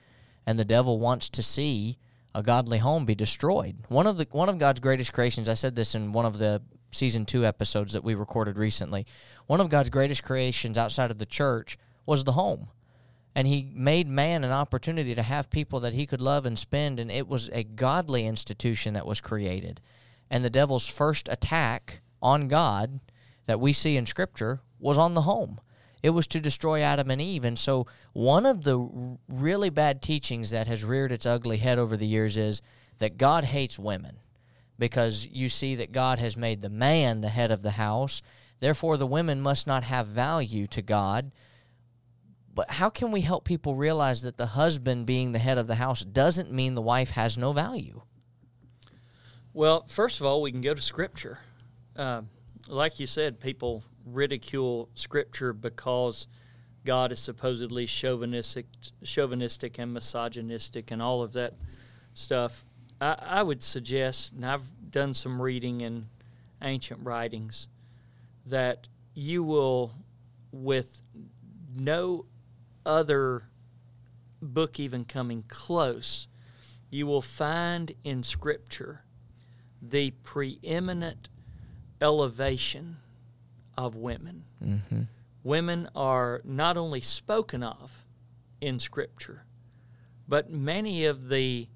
And 0.46 0.58
the 0.58 0.64
devil 0.64 0.98
wants 0.98 1.28
to 1.30 1.42
see 1.42 1.98
a 2.34 2.42
godly 2.42 2.78
home 2.78 3.04
be 3.04 3.14
destroyed. 3.14 3.76
One 3.88 4.06
of 4.06 4.18
the 4.18 4.26
one 4.30 4.48
of 4.48 4.58
God's 4.58 4.80
greatest 4.80 5.12
creations, 5.12 5.48
I 5.48 5.54
said 5.54 5.74
this 5.74 5.94
in 5.94 6.12
one 6.12 6.26
of 6.26 6.38
the 6.38 6.62
season 6.92 7.26
2 7.26 7.44
episodes 7.44 7.92
that 7.92 8.04
we 8.04 8.14
recorded 8.14 8.56
recently. 8.56 9.06
One 9.46 9.60
of 9.60 9.68
God's 9.68 9.90
greatest 9.90 10.22
creations 10.22 10.78
outside 10.78 11.10
of 11.10 11.18
the 11.18 11.26
church 11.26 11.76
was 12.06 12.24
the 12.24 12.32
home 12.32 12.68
and 13.34 13.46
he 13.46 13.70
made 13.74 14.08
man 14.08 14.44
an 14.44 14.52
opportunity 14.52 15.14
to 15.14 15.22
have 15.22 15.50
people 15.50 15.80
that 15.80 15.92
he 15.92 16.06
could 16.06 16.20
love 16.20 16.46
and 16.46 16.58
spend 16.58 16.98
and 16.98 17.10
it 17.10 17.28
was 17.28 17.48
a 17.52 17.62
godly 17.62 18.26
institution 18.26 18.94
that 18.94 19.06
was 19.06 19.20
created 19.20 19.80
and 20.30 20.44
the 20.44 20.50
devil's 20.50 20.88
first 20.88 21.28
attack 21.28 22.00
on 22.22 22.48
god 22.48 23.00
that 23.50 23.60
we 23.60 23.72
see 23.72 23.96
in 23.96 24.06
scripture 24.06 24.60
was 24.78 24.96
on 24.96 25.14
the 25.14 25.22
home 25.22 25.60
it 26.02 26.10
was 26.10 26.26
to 26.26 26.40
destroy 26.40 26.80
adam 26.80 27.10
and 27.10 27.20
eve 27.20 27.44
and 27.44 27.58
so 27.58 27.86
one 28.12 28.46
of 28.46 28.64
the 28.64 29.18
really 29.28 29.70
bad 29.70 30.00
teachings 30.00 30.50
that 30.50 30.66
has 30.66 30.84
reared 30.84 31.12
its 31.12 31.26
ugly 31.26 31.58
head 31.58 31.78
over 31.78 31.96
the 31.96 32.06
years 32.06 32.36
is 32.36 32.62
that 32.98 33.18
god 33.18 33.44
hates 33.44 33.78
women 33.78 34.18
because 34.78 35.26
you 35.26 35.48
see 35.48 35.74
that 35.74 35.92
god 35.92 36.18
has 36.18 36.36
made 36.36 36.60
the 36.60 36.70
man 36.70 37.20
the 37.20 37.28
head 37.28 37.50
of 37.50 37.62
the 37.62 37.72
house 37.72 38.22
therefore 38.60 38.96
the 38.96 39.06
women 39.06 39.40
must 39.40 39.66
not 39.66 39.84
have 39.84 40.06
value 40.06 40.66
to 40.66 40.80
god 40.80 41.30
but 42.54 42.72
how 42.72 42.90
can 42.90 43.12
we 43.12 43.20
help 43.20 43.44
people 43.44 43.74
realize 43.74 44.22
that 44.22 44.36
the 44.36 44.46
husband 44.46 45.06
being 45.06 45.32
the 45.32 45.38
head 45.38 45.58
of 45.58 45.66
the 45.66 45.76
house 45.76 46.02
doesn't 46.02 46.52
mean 46.52 46.74
the 46.74 46.82
wife 46.82 47.10
has 47.10 47.38
no 47.38 47.52
value? 47.52 48.02
Well, 49.52 49.84
first 49.86 50.20
of 50.20 50.26
all, 50.26 50.42
we 50.42 50.52
can 50.52 50.60
go 50.60 50.74
to 50.74 50.82
Scripture. 50.82 51.38
Uh, 51.96 52.22
like 52.68 53.00
you 53.00 53.06
said, 53.06 53.40
people 53.40 53.84
ridicule 54.04 54.88
Scripture 54.94 55.52
because 55.52 56.26
God 56.84 57.12
is 57.12 57.20
supposedly 57.20 57.86
chauvinistic, 57.86 58.66
chauvinistic 59.04 59.78
and 59.78 59.92
misogynistic 59.92 60.90
and 60.90 61.02
all 61.02 61.22
of 61.22 61.32
that 61.34 61.54
stuff. 62.14 62.64
I, 63.00 63.16
I 63.20 63.42
would 63.42 63.62
suggest, 63.62 64.32
and 64.32 64.44
I've 64.44 64.90
done 64.90 65.14
some 65.14 65.40
reading 65.40 65.80
in 65.80 66.06
ancient 66.62 67.04
writings, 67.04 67.68
that 68.46 68.88
you 69.14 69.42
will, 69.42 69.92
with 70.52 71.02
no 71.74 72.26
other 72.84 73.44
book 74.42 74.80
even 74.80 75.04
coming 75.04 75.44
close, 75.48 76.28
you 76.90 77.06
will 77.06 77.22
find 77.22 77.92
in 78.02 78.22
Scripture 78.22 79.04
the 79.82 80.10
preeminent 80.22 81.28
elevation 82.00 82.98
of 83.76 83.96
women. 83.96 84.44
Mm-hmm. 84.62 85.02
Women 85.42 85.88
are 85.94 86.40
not 86.44 86.76
only 86.76 87.00
spoken 87.00 87.62
of 87.62 88.04
in 88.60 88.78
Scripture, 88.78 89.44
but 90.28 90.50
many 90.50 91.04
of 91.04 91.28
the 91.28 91.68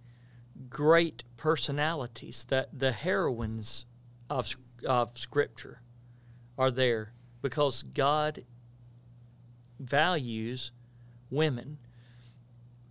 great 0.68 1.24
personalities, 1.36 2.44
that 2.48 2.68
the 2.78 2.92
heroines 2.92 3.86
of, 4.28 4.56
of 4.86 5.16
Scripture, 5.18 5.80
are 6.56 6.70
there 6.70 7.12
because 7.42 7.82
God 7.82 8.44
values 9.78 10.72
women. 11.30 11.78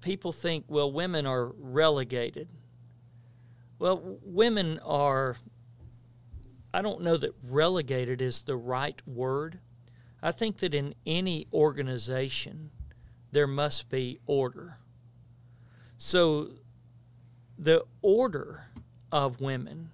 People 0.01 0.31
think, 0.31 0.65
well, 0.67 0.91
women 0.91 1.25
are 1.25 1.45
relegated. 1.57 2.49
Well, 3.79 4.19
women 4.21 4.79
are, 4.79 5.37
I 6.73 6.81
don't 6.81 7.01
know 7.01 7.17
that 7.17 7.35
relegated 7.47 8.21
is 8.21 8.41
the 8.41 8.55
right 8.55 9.01
word. 9.07 9.59
I 10.21 10.31
think 10.31 10.57
that 10.59 10.73
in 10.73 10.95
any 11.05 11.47
organization, 11.53 12.71
there 13.31 13.47
must 13.47 13.89
be 13.89 14.19
order. 14.25 14.77
So 15.97 16.51
the 17.57 17.85
order 18.01 18.65
of 19.11 19.41
women 19.41 19.91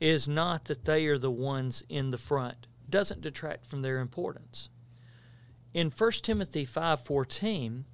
is 0.00 0.26
not 0.26 0.64
that 0.66 0.84
they 0.84 1.06
are 1.06 1.18
the 1.18 1.30
ones 1.30 1.82
in 1.88 2.10
the 2.10 2.18
front, 2.18 2.66
doesn't 2.88 3.20
detract 3.20 3.66
from 3.66 3.82
their 3.82 3.98
importance 3.98 4.68
in 5.74 5.90
1 5.90 6.22
Timothy 6.22 6.64
5:14, 6.64 7.84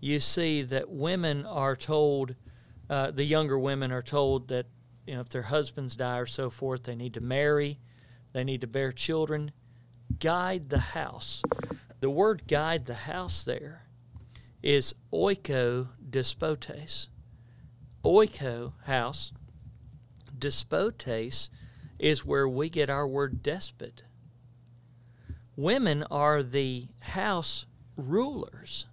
you 0.00 0.18
see 0.18 0.62
that 0.62 0.88
women 0.88 1.44
are 1.44 1.76
told, 1.76 2.34
uh, 2.88 3.10
the 3.10 3.24
younger 3.24 3.58
women 3.58 3.92
are 3.92 4.02
told 4.02 4.48
that 4.48 4.66
you 5.10 5.16
know 5.16 5.22
if 5.22 5.28
their 5.30 5.42
husbands 5.42 5.96
die 5.96 6.18
or 6.18 6.26
so 6.26 6.48
forth, 6.48 6.84
they 6.84 6.94
need 6.94 7.14
to 7.14 7.20
marry, 7.20 7.80
they 8.32 8.44
need 8.44 8.60
to 8.60 8.68
bear 8.68 8.92
children, 8.92 9.50
guide 10.20 10.70
the 10.70 10.78
house. 10.78 11.42
The 11.98 12.08
word 12.08 12.46
guide 12.46 12.86
the 12.86 12.94
house 12.94 13.42
there 13.42 13.86
is 14.62 14.94
oiko 15.12 15.88
despotes. 16.08 17.08
Oiko, 18.04 18.74
house. 18.84 19.32
Despotes 20.38 21.50
is 21.98 22.24
where 22.24 22.48
we 22.48 22.70
get 22.70 22.88
our 22.88 23.08
word 23.08 23.42
despot. 23.42 24.04
Women 25.56 26.04
are 26.08 26.40
the 26.44 26.86
house 27.00 27.66
rulers. 27.96 28.86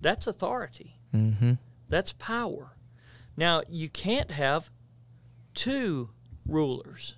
That's 0.00 0.28
authority. 0.28 0.94
Mm-hmm. 1.12 1.54
That's 1.88 2.12
power. 2.12 2.76
Now, 3.36 3.62
you 3.68 3.88
can't 3.88 4.30
have 4.30 4.70
two 5.54 6.10
rulers. 6.46 7.16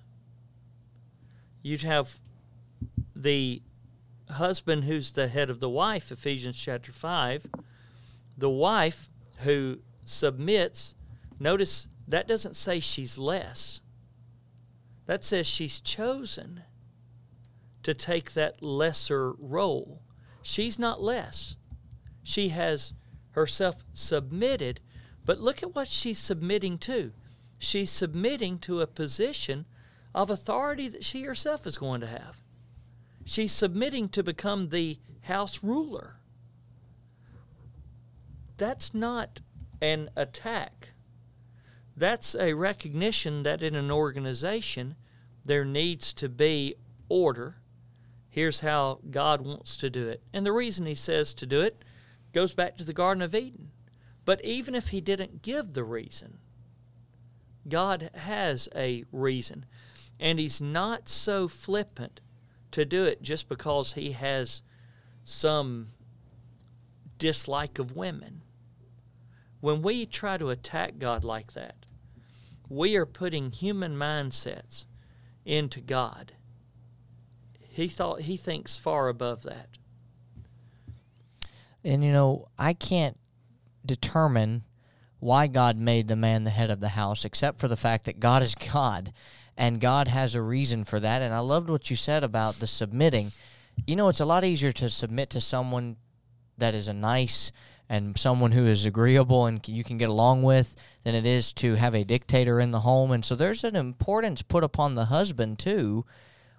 You'd 1.61 1.81
have 1.81 2.19
the 3.15 3.61
husband 4.29 4.83
who's 4.83 5.13
the 5.13 5.27
head 5.27 5.49
of 5.49 5.59
the 5.59 5.69
wife, 5.69 6.11
Ephesians 6.11 6.57
chapter 6.57 6.91
5, 6.91 7.47
the 8.37 8.49
wife 8.49 9.09
who 9.39 9.79
submits. 10.03 10.95
Notice 11.39 11.87
that 12.07 12.27
doesn't 12.27 12.55
say 12.55 12.79
she's 12.79 13.17
less, 13.17 13.81
that 15.05 15.23
says 15.23 15.47
she's 15.47 15.79
chosen 15.79 16.63
to 17.83 17.93
take 17.93 18.33
that 18.33 18.63
lesser 18.63 19.33
role. 19.33 20.01
She's 20.41 20.79
not 20.79 21.01
less. 21.01 21.55
She 22.23 22.49
has 22.49 22.93
herself 23.31 23.83
submitted, 23.93 24.79
but 25.23 25.39
look 25.39 25.61
at 25.61 25.75
what 25.75 25.87
she's 25.87 26.19
submitting 26.19 26.77
to. 26.79 27.11
She's 27.57 27.91
submitting 27.91 28.59
to 28.59 28.81
a 28.81 28.87
position 28.87 29.65
of 30.13 30.29
authority 30.29 30.87
that 30.87 31.03
she 31.03 31.23
herself 31.23 31.65
is 31.65 31.77
going 31.77 32.01
to 32.01 32.07
have. 32.07 32.41
She's 33.25 33.51
submitting 33.51 34.09
to 34.09 34.23
become 34.23 34.69
the 34.69 34.99
house 35.21 35.63
ruler. 35.63 36.17
That's 38.57 38.93
not 38.93 39.41
an 39.81 40.09
attack. 40.15 40.89
That's 41.97 42.35
a 42.35 42.53
recognition 42.53 43.43
that 43.43 43.63
in 43.63 43.75
an 43.75 43.91
organization 43.91 44.95
there 45.43 45.65
needs 45.65 46.13
to 46.13 46.29
be 46.29 46.75
order. 47.09 47.57
Here's 48.29 48.61
how 48.61 48.99
God 49.09 49.41
wants 49.41 49.77
to 49.77 49.89
do 49.89 50.07
it. 50.07 50.21
And 50.33 50.45
the 50.45 50.51
reason 50.51 50.85
He 50.85 50.95
says 50.95 51.33
to 51.35 51.45
do 51.45 51.61
it 51.61 51.83
goes 52.33 52.53
back 52.53 52.77
to 52.77 52.83
the 52.83 52.93
Garden 52.93 53.21
of 53.21 53.33
Eden. 53.33 53.71
But 54.25 54.43
even 54.43 54.75
if 54.75 54.89
He 54.89 55.01
didn't 55.01 55.41
give 55.41 55.73
the 55.73 55.83
reason, 55.83 56.39
God 57.67 58.09
has 58.13 58.69
a 58.75 59.03
reason. 59.11 59.65
And 60.19 60.39
He's 60.39 60.61
not 60.61 61.09
so 61.09 61.47
flippant 61.47 62.21
to 62.75 62.83
do 62.83 63.05
it 63.05 63.21
just 63.21 63.47
because 63.47 63.93
he 63.93 64.11
has 64.11 64.61
some 65.23 65.87
dislike 67.17 67.79
of 67.79 67.95
women. 67.95 68.41
When 69.61 69.81
we 69.81 70.05
try 70.05 70.37
to 70.37 70.49
attack 70.49 70.99
God 70.99 71.23
like 71.23 71.53
that, 71.53 71.85
we 72.67 72.97
are 72.97 73.05
putting 73.05 73.51
human 73.51 73.95
mindsets 73.95 74.87
into 75.45 75.79
God. 75.79 76.33
He 77.61 77.87
thought 77.87 78.21
he 78.21 78.35
thinks 78.35 78.77
far 78.77 79.07
above 79.07 79.43
that. 79.43 79.69
And 81.81 82.03
you 82.03 82.11
know, 82.11 82.49
I 82.59 82.73
can't 82.73 83.17
determine 83.85 84.65
why 85.19 85.47
God 85.47 85.77
made 85.77 86.07
the 86.07 86.15
man 86.15 86.43
the 86.43 86.49
head 86.49 86.69
of 86.69 86.79
the 86.79 86.89
house 86.89 87.25
except 87.25 87.59
for 87.59 87.67
the 87.67 87.75
fact 87.75 88.05
that 88.05 88.19
God 88.19 88.43
is 88.43 88.55
God 88.55 89.13
and 89.57 89.79
God 89.79 90.07
has 90.07 90.35
a 90.35 90.41
reason 90.41 90.83
for 90.83 90.99
that. 90.99 91.21
And 91.21 91.33
I 91.33 91.39
loved 91.39 91.69
what 91.69 91.89
you 91.89 91.95
said 91.95 92.23
about 92.23 92.55
the 92.55 92.67
submitting. 92.67 93.31
You 93.87 93.95
know, 93.95 94.09
it's 94.09 94.19
a 94.19 94.25
lot 94.25 94.43
easier 94.43 94.71
to 94.73 94.89
submit 94.89 95.29
to 95.31 95.41
someone 95.41 95.95
that 96.57 96.73
is 96.73 96.87
a 96.87 96.93
nice 96.93 97.51
and 97.87 98.17
someone 98.17 98.51
who 98.51 98.65
is 98.65 98.85
agreeable 98.85 99.45
and 99.45 99.65
you 99.67 99.83
can 99.83 99.97
get 99.97 100.09
along 100.09 100.43
with 100.43 100.75
than 101.03 101.13
it 101.13 101.25
is 101.25 101.53
to 101.53 101.75
have 101.75 101.93
a 101.93 102.03
dictator 102.03 102.59
in 102.59 102.71
the 102.71 102.79
home. 102.79 103.11
And 103.11 103.23
so 103.23 103.35
there's 103.35 103.63
an 103.63 103.75
importance 103.75 104.41
put 104.41 104.63
upon 104.63 104.95
the 104.95 105.05
husband 105.05 105.59
too, 105.59 106.05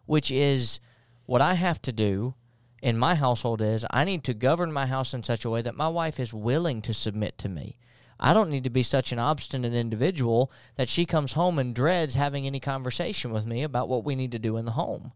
which 0.07 0.31
is 0.31 0.81
what 1.27 1.43
I 1.43 1.55
have 1.55 1.83
to 1.83 1.93
do 1.93 2.35
in 2.81 2.97
my 2.97 3.17
household 3.17 3.61
is 3.61 3.85
I 3.91 4.05
need 4.05 4.23
to 4.25 4.35
govern 4.35 4.73
my 4.73 4.87
house 4.87 5.13
in 5.13 5.23
such 5.23 5.45
a 5.45 5.51
way 5.51 5.63
that 5.63 5.75
my 5.75 5.89
wife 5.89 6.21
is 6.21 6.33
willing 6.33 6.83
to 6.83 6.95
submit 6.95 7.39
to 7.39 7.49
me. 7.49 7.79
I 8.19 8.33
don't 8.33 8.51
need 8.51 8.65
to 8.65 8.71
be 8.71 8.83
such 8.83 9.13
an 9.13 9.19
obstinate 9.19 9.75
individual 9.75 10.51
that 10.77 10.89
she 10.89 11.05
comes 11.05 11.35
home 11.35 11.59
and 11.59 11.75
dreads 11.75 12.15
having 12.15 12.47
any 12.47 12.61
conversation 12.61 13.31
with 13.31 13.47
me 13.47 13.63
about 13.63 13.89
what 13.89 14.05
we 14.05 14.17
need 14.17 14.33
to 14.33 14.39
do 14.39 14.57
in 14.57 14.65
the 14.65 14.73
home. 14.73 15.13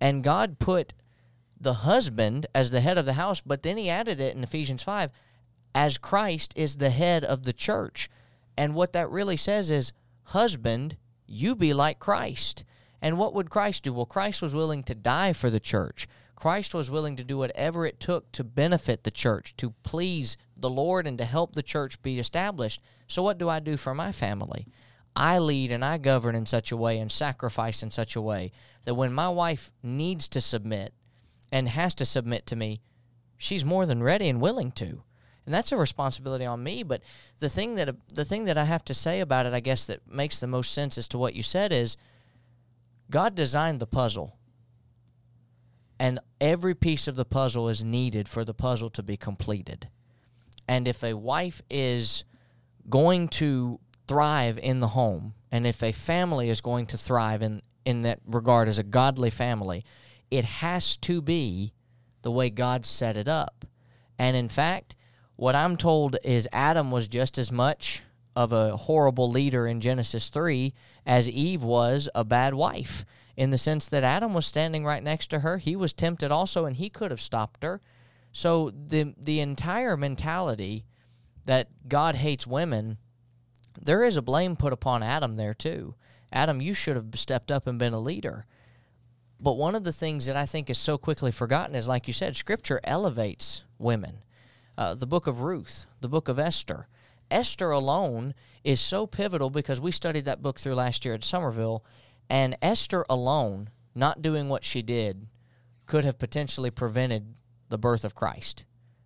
And 0.00 0.24
God 0.24 0.58
put 0.58 0.94
the 1.60 1.74
husband 1.74 2.46
as 2.54 2.70
the 2.70 2.80
head 2.80 2.98
of 2.98 3.06
the 3.06 3.14
house, 3.14 3.40
but 3.40 3.62
then 3.62 3.76
he 3.76 3.90
added 3.90 4.20
it 4.20 4.34
in 4.34 4.42
Ephesians 4.42 4.82
5 4.82 5.10
as 5.74 5.98
Christ 5.98 6.52
is 6.56 6.76
the 6.76 6.90
head 6.90 7.24
of 7.24 7.44
the 7.44 7.52
church. 7.52 8.08
And 8.56 8.74
what 8.74 8.92
that 8.92 9.10
really 9.10 9.36
says 9.36 9.70
is, 9.70 9.92
husband, 10.24 10.96
you 11.26 11.54
be 11.54 11.74
like 11.74 11.98
Christ. 11.98 12.64
And 13.00 13.18
what 13.18 13.34
would 13.34 13.50
Christ 13.50 13.84
do? 13.84 13.92
Well, 13.92 14.06
Christ 14.06 14.42
was 14.42 14.54
willing 14.54 14.82
to 14.84 14.94
die 14.94 15.32
for 15.32 15.50
the 15.50 15.60
church. 15.60 16.08
Christ 16.34 16.74
was 16.74 16.90
willing 16.90 17.16
to 17.16 17.24
do 17.24 17.38
whatever 17.38 17.84
it 17.84 18.00
took 18.00 18.30
to 18.32 18.44
benefit 18.44 19.04
the 19.04 19.10
church, 19.10 19.56
to 19.56 19.74
please 19.82 20.36
the 20.60 20.70
Lord, 20.70 21.06
and 21.06 21.18
to 21.18 21.24
help 21.24 21.54
the 21.54 21.62
church 21.62 22.02
be 22.02 22.18
established. 22.18 22.80
So, 23.06 23.22
what 23.22 23.38
do 23.38 23.48
I 23.48 23.60
do 23.60 23.76
for 23.76 23.94
my 23.94 24.12
family? 24.12 24.66
I 25.14 25.38
lead 25.38 25.72
and 25.72 25.84
I 25.84 25.98
govern 25.98 26.34
in 26.34 26.46
such 26.46 26.70
a 26.70 26.76
way 26.76 26.98
and 26.98 27.10
sacrifice 27.10 27.82
in 27.82 27.90
such 27.90 28.14
a 28.14 28.20
way 28.20 28.52
that 28.84 28.94
when 28.94 29.12
my 29.12 29.28
wife 29.28 29.70
needs 29.82 30.28
to 30.28 30.40
submit 30.40 30.92
and 31.50 31.68
has 31.68 31.94
to 31.96 32.04
submit 32.04 32.46
to 32.46 32.56
me, 32.56 32.80
she's 33.36 33.64
more 33.64 33.84
than 33.84 34.02
ready 34.02 34.28
and 34.28 34.40
willing 34.40 34.70
to. 34.72 35.02
And 35.44 35.54
that's 35.54 35.72
a 35.72 35.76
responsibility 35.76 36.44
on 36.44 36.62
me. 36.62 36.82
But 36.82 37.02
the 37.38 37.48
thing 37.48 37.74
that 37.76 37.96
the 38.08 38.24
thing 38.24 38.44
that 38.44 38.58
I 38.58 38.64
have 38.64 38.84
to 38.84 38.94
say 38.94 39.20
about 39.20 39.46
it, 39.46 39.54
I 39.54 39.60
guess, 39.60 39.86
that 39.86 40.06
makes 40.06 40.38
the 40.38 40.46
most 40.46 40.72
sense 40.72 40.98
as 40.98 41.08
to 41.08 41.18
what 41.18 41.34
you 41.34 41.42
said 41.42 41.72
is 41.72 41.96
God 43.10 43.34
designed 43.34 43.80
the 43.80 43.86
puzzle 43.86 44.38
and 45.98 46.20
every 46.40 46.74
piece 46.74 47.08
of 47.08 47.16
the 47.16 47.24
puzzle 47.24 47.68
is 47.68 47.82
needed 47.82 48.28
for 48.28 48.44
the 48.44 48.54
puzzle 48.54 48.90
to 48.90 49.02
be 49.02 49.16
completed. 49.16 49.88
And 50.68 50.86
if 50.86 51.02
a 51.02 51.14
wife 51.14 51.62
is 51.70 52.24
going 52.88 53.28
to 53.28 53.80
thrive 54.06 54.58
in 54.58 54.80
the 54.80 54.88
home, 54.88 55.34
and 55.50 55.66
if 55.66 55.82
a 55.82 55.92
family 55.92 56.50
is 56.50 56.60
going 56.60 56.86
to 56.86 56.98
thrive 56.98 57.42
in, 57.42 57.62
in 57.84 58.02
that 58.02 58.20
regard 58.26 58.68
as 58.68 58.78
a 58.78 58.82
godly 58.82 59.30
family, 59.30 59.84
it 60.30 60.44
has 60.44 60.96
to 60.98 61.22
be 61.22 61.72
the 62.22 62.30
way 62.30 62.50
God 62.50 62.84
set 62.84 63.16
it 63.16 63.28
up. 63.28 63.64
And 64.18 64.36
in 64.36 64.48
fact, 64.48 64.94
what 65.36 65.54
I'm 65.54 65.76
told 65.76 66.16
is 66.22 66.48
Adam 66.52 66.90
was 66.90 67.08
just 67.08 67.38
as 67.38 67.50
much 67.50 68.02
of 68.36 68.52
a 68.52 68.76
horrible 68.76 69.30
leader 69.30 69.66
in 69.66 69.80
Genesis 69.80 70.28
3 70.28 70.74
as 71.06 71.30
Eve 71.30 71.62
was 71.62 72.08
a 72.14 72.24
bad 72.24 72.54
wife 72.54 73.04
in 73.36 73.50
the 73.50 73.58
sense 73.58 73.88
that 73.88 74.04
Adam 74.04 74.34
was 74.34 74.46
standing 74.46 74.84
right 74.84 75.02
next 75.02 75.28
to 75.28 75.40
her. 75.40 75.58
He 75.58 75.76
was 75.76 75.92
tempted 75.92 76.30
also, 76.30 76.66
and 76.66 76.76
he 76.76 76.90
could 76.90 77.10
have 77.10 77.20
stopped 77.20 77.62
her. 77.62 77.80
So 78.38 78.70
the 78.70 79.16
the 79.18 79.40
entire 79.40 79.96
mentality 79.96 80.84
that 81.46 81.70
God 81.88 82.14
hates 82.14 82.46
women, 82.46 82.98
there 83.76 84.04
is 84.04 84.16
a 84.16 84.22
blame 84.22 84.54
put 84.54 84.72
upon 84.72 85.02
Adam 85.02 85.34
there 85.34 85.54
too. 85.54 85.96
Adam, 86.32 86.62
you 86.62 86.72
should 86.72 86.94
have 86.94 87.08
stepped 87.16 87.50
up 87.50 87.66
and 87.66 87.80
been 87.80 87.94
a 87.94 87.98
leader. 87.98 88.46
But 89.40 89.56
one 89.56 89.74
of 89.74 89.82
the 89.82 89.92
things 89.92 90.26
that 90.26 90.36
I 90.36 90.46
think 90.46 90.70
is 90.70 90.78
so 90.78 90.96
quickly 90.96 91.32
forgotten 91.32 91.74
is, 91.74 91.88
like 91.88 92.06
you 92.06 92.12
said, 92.12 92.36
Scripture 92.36 92.80
elevates 92.84 93.64
women. 93.76 94.18
Uh, 94.76 94.94
the 94.94 95.04
book 95.04 95.26
of 95.26 95.40
Ruth, 95.40 95.86
the 96.00 96.08
book 96.08 96.28
of 96.28 96.38
Esther. 96.38 96.86
Esther 97.32 97.72
alone 97.72 98.34
is 98.62 98.80
so 98.80 99.04
pivotal 99.04 99.50
because 99.50 99.80
we 99.80 99.90
studied 99.90 100.26
that 100.26 100.42
book 100.42 100.60
through 100.60 100.76
last 100.76 101.04
year 101.04 101.14
at 101.14 101.24
Somerville 101.24 101.84
and 102.30 102.56
Esther 102.62 103.04
alone, 103.10 103.70
not 103.96 104.22
doing 104.22 104.48
what 104.48 104.62
she 104.62 104.80
did, 104.80 105.26
could 105.86 106.04
have 106.04 106.20
potentially 106.20 106.70
prevented 106.70 107.34
the 107.68 107.78
birth 107.78 108.04
of 108.04 108.14
Christ. 108.14 108.64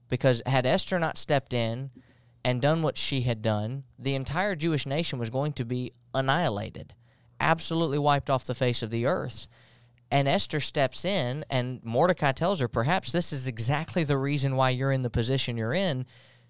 Because 0.08 0.42
had 0.46 0.66
Esther 0.66 0.98
not 0.98 1.18
stepped 1.18 1.52
in 1.52 1.90
and 2.44 2.60
done 2.60 2.82
what 2.82 2.98
she 2.98 3.22
had 3.22 3.42
done, 3.42 3.84
the 3.98 4.14
entire 4.14 4.54
Jewish 4.54 4.86
nation 4.86 5.18
was 5.18 5.30
going 5.30 5.52
to 5.54 5.64
be 5.64 5.92
annihilated, 6.14 6.94
absolutely 7.40 7.98
wiped 7.98 8.28
off 8.28 8.44
the 8.44 8.54
face 8.54 8.82
of 8.82 8.90
the 8.90 9.06
earth. 9.06 9.48
And 10.10 10.28
Esther 10.28 10.60
steps 10.60 11.06
in, 11.06 11.44
and 11.48 11.82
Mordecai 11.82 12.32
tells 12.32 12.60
her, 12.60 12.68
perhaps 12.68 13.12
this 13.12 13.32
is 13.32 13.46
exactly 13.46 14.04
the 14.04 14.18
reason 14.18 14.56
why 14.56 14.70
you're 14.70 14.92
in 14.92 15.02
the 15.02 15.08
position 15.08 15.56
you're 15.56 15.72
in 15.72 16.04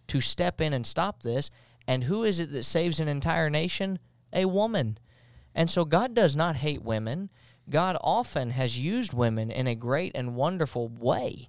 to 0.09 0.21
step 0.21 0.61
in 0.61 0.73
and 0.73 0.85
stop 0.85 1.23
this. 1.23 1.49
And 1.87 2.05
who 2.05 2.25
is 2.25 2.41
it 2.41 2.53
that 2.53 2.65
saves 2.65 2.99
an 2.99 3.07
entire 3.07 3.49
nation? 3.49 4.01
A 4.33 4.47
woman. 4.47 4.99
And 5.55 5.71
so 5.71 5.85
God 5.85 6.15
does 6.15 6.35
not 6.35 6.57
hate 6.57 6.83
women. 6.83 7.31
God 7.71 7.97
often 8.01 8.51
has 8.51 8.79
used 8.79 9.13
women 9.13 9.51
in 9.51 9.69
a 9.69 9.77
great 9.77 10.13
and 10.15 10.35
wonderful 10.35 10.89
way. 10.89 11.49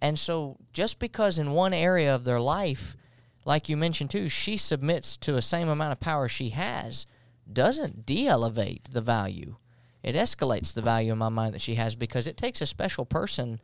And 0.00 0.18
so 0.18 0.56
just 0.72 0.98
because 0.98 1.38
in 1.38 1.52
one 1.52 1.72
area 1.72 2.14
of 2.14 2.24
their 2.24 2.40
life, 2.40 2.96
like 3.44 3.68
you 3.68 3.76
mentioned 3.76 4.10
too, 4.10 4.28
she 4.28 4.56
submits 4.56 5.16
to 5.18 5.32
the 5.32 5.42
same 5.42 5.68
amount 5.68 5.92
of 5.92 6.00
power 6.00 6.28
she 6.28 6.50
has, 6.50 7.06
doesn't 7.50 8.06
de 8.06 8.26
elevate 8.26 8.84
the 8.90 9.00
value. 9.00 9.56
It 10.02 10.14
escalates 10.14 10.72
the 10.72 10.82
value 10.82 11.12
in 11.12 11.18
my 11.18 11.28
mind 11.28 11.54
that 11.54 11.60
she 11.60 11.74
has 11.74 11.96
because 11.96 12.26
it 12.26 12.36
takes 12.36 12.60
a 12.60 12.66
special 12.66 13.04
person 13.04 13.60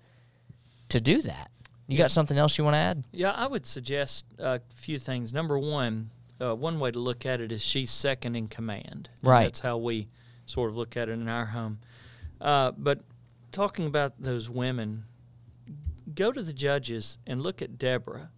to 0.88 1.00
do 1.00 1.22
that. 1.22 1.50
You 1.86 1.98
got 1.98 2.10
something 2.10 2.38
else 2.38 2.56
you 2.56 2.64
want 2.64 2.74
to 2.74 2.78
add? 2.78 3.04
Yeah, 3.12 3.32
I 3.32 3.46
would 3.46 3.66
suggest 3.66 4.24
a 4.38 4.60
few 4.74 4.98
things. 4.98 5.32
Number 5.32 5.58
one, 5.58 6.10
uh, 6.40 6.54
one 6.54 6.80
way 6.80 6.90
to 6.90 6.98
look 6.98 7.26
at 7.26 7.40
it 7.40 7.52
is 7.52 7.62
she's 7.62 7.90
second 7.90 8.36
in 8.36 8.48
command. 8.48 9.10
Right. 9.22 9.44
That's 9.44 9.60
how 9.60 9.76
we 9.76 10.08
sort 10.46 10.70
of 10.70 10.76
look 10.76 10.96
at 10.96 11.08
it 11.08 11.12
in 11.12 11.28
our 11.28 11.46
home. 11.46 11.78
Uh, 12.40 12.72
but 12.72 13.00
talking 13.52 13.86
about 13.86 14.14
those 14.18 14.48
women, 14.48 15.04
go 16.12 16.32
to 16.32 16.42
the 16.42 16.52
judges 16.52 17.18
and 17.26 17.42
look 17.42 17.62
at 17.62 17.78
Deborah. 17.78 18.30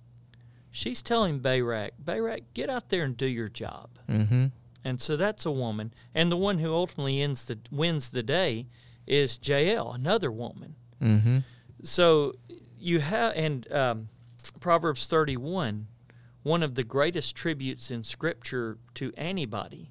She's 0.70 1.02
telling 1.02 1.38
Barak, 1.38 1.94
Barak, 1.98 2.52
get 2.54 2.68
out 2.68 2.90
there 2.90 3.04
and 3.04 3.16
do 3.16 3.26
your 3.26 3.48
job. 3.48 3.90
Mm-hmm. 4.08 4.46
And 4.84 5.00
so 5.00 5.16
that's 5.16 5.46
a 5.46 5.50
woman. 5.50 5.92
And 6.14 6.30
the 6.30 6.36
one 6.36 6.58
who 6.58 6.72
ultimately 6.72 7.20
ends 7.20 7.44
the 7.46 7.58
wins 7.70 8.10
the 8.10 8.22
day 8.22 8.66
is 9.06 9.38
Jael, 9.42 9.92
another 9.92 10.30
woman. 10.30 10.76
Mm-hmm. 11.02 11.38
So 11.82 12.34
you 12.78 13.00
have, 13.00 13.32
and 13.34 13.70
um, 13.72 14.08
Proverbs 14.60 15.06
31, 15.06 15.88
one 16.42 16.62
of 16.62 16.74
the 16.74 16.84
greatest 16.84 17.34
tributes 17.34 17.90
in 17.90 18.04
Scripture 18.04 18.78
to 18.94 19.12
anybody 19.16 19.90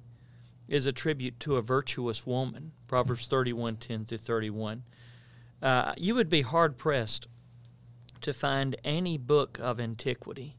is 0.68 0.86
a 0.86 0.92
tribute 0.92 1.38
to 1.40 1.56
a 1.56 1.62
virtuous 1.62 2.26
woman. 2.26 2.72
Proverbs 2.86 3.26
31, 3.26 3.76
10 3.76 4.04
through 4.04 4.18
31. 4.18 4.82
Uh, 5.62 5.94
you 5.96 6.14
would 6.14 6.28
be 6.28 6.42
hard 6.42 6.76
pressed 6.76 7.26
to 8.26 8.32
find 8.32 8.74
any 8.82 9.16
book 9.16 9.56
of 9.62 9.78
antiquity 9.78 10.56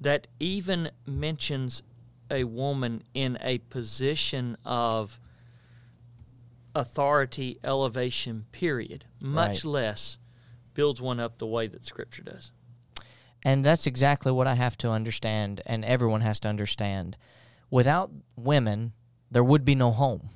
that 0.00 0.26
even 0.40 0.90
mentions 1.06 1.84
a 2.28 2.42
woman 2.42 3.04
in 3.14 3.38
a 3.40 3.58
position 3.58 4.56
of 4.64 5.20
authority, 6.74 7.56
elevation, 7.62 8.46
period, 8.50 9.04
much 9.20 9.64
Right. 9.64 9.70
less 9.70 10.18
builds 10.74 11.00
one 11.00 11.20
up 11.20 11.38
the 11.38 11.46
way 11.46 11.68
that 11.68 11.86
Scripture 11.86 12.24
does. 12.24 12.50
And 13.44 13.64
that's 13.64 13.86
exactly 13.86 14.32
what 14.32 14.48
I 14.48 14.54
have 14.56 14.76
to 14.78 14.90
understand, 14.90 15.62
and 15.66 15.84
everyone 15.84 16.22
has 16.22 16.40
to 16.40 16.48
understand. 16.48 17.16
Without 17.70 18.10
women, 18.34 18.92
there 19.30 19.44
would 19.44 19.64
be 19.64 19.76
no 19.76 19.92
home. 19.92 20.30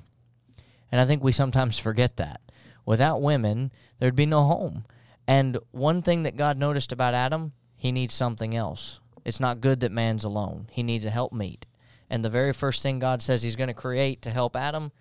And 0.89 1.01
I 1.01 1.05
think 1.05 1.21
we 1.21 1.33
sometimes 1.33 1.77
forget 1.77 2.15
that. 2.15 2.39
Without 2.85 3.21
women, 3.21 3.73
there'd 3.99 4.15
be 4.15 4.25
no 4.25 4.45
home. 4.45 4.85
And 5.27 5.57
one 5.71 6.01
thing 6.01 6.23
that 6.23 6.37
God 6.37 6.57
noticed 6.57 6.91
about 6.91 7.13
Adam, 7.13 7.53
he 7.75 7.91
needs 7.91 8.13
something 8.13 8.55
else. 8.55 8.99
It's 9.25 9.39
not 9.39 9.61
good 9.61 9.79
that 9.79 9.91
man's 9.91 10.23
alone. 10.23 10.67
He 10.71 10.83
needs 10.83 11.05
a 11.05 11.09
helpmeet. 11.09 11.65
And 12.09 12.23
the 12.23 12.29
very 12.29 12.53
first 12.53 12.83
thing 12.83 12.99
God 12.99 13.21
says 13.21 13.41
he's 13.41 13.55
going 13.55 13.69
to 13.69 13.73
create 13.73 14.21
to 14.23 14.29
help 14.29 14.55
Adam 14.55 14.91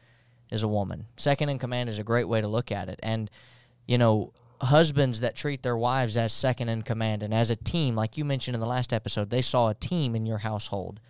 is 0.51 0.63
a 0.63 0.69
woman. 0.69 1.07
Second 1.17 1.49
in 1.49 1.59
command 1.59 1.89
is 1.89 1.99
a 1.99 2.05
great 2.05 2.29
way 2.29 2.41
to 2.41 2.49
look 2.49 2.71
at 2.71 2.89
it. 2.89 3.01
And, 3.03 3.31
you 3.87 3.99
know, 3.99 4.33
husbands 4.61 5.21
that 5.21 5.35
treat 5.35 5.63
their 5.63 5.77
wives 5.77 6.17
as 6.17 6.33
second 6.33 6.69
in 6.69 6.83
command 6.83 7.23
and 7.23 7.35
as 7.35 7.51
a 7.51 7.57
team, 7.57 7.97
like 7.97 8.17
you 8.17 8.25
mentioned 8.25 8.55
in 8.55 8.61
the 8.61 8.67
last 8.67 8.93
episode, 8.93 9.31
they 9.31 9.43
saw 9.43 9.69
a 9.69 9.75
team 9.75 10.15
in 10.15 10.25
your 10.25 10.39
household, 10.39 11.01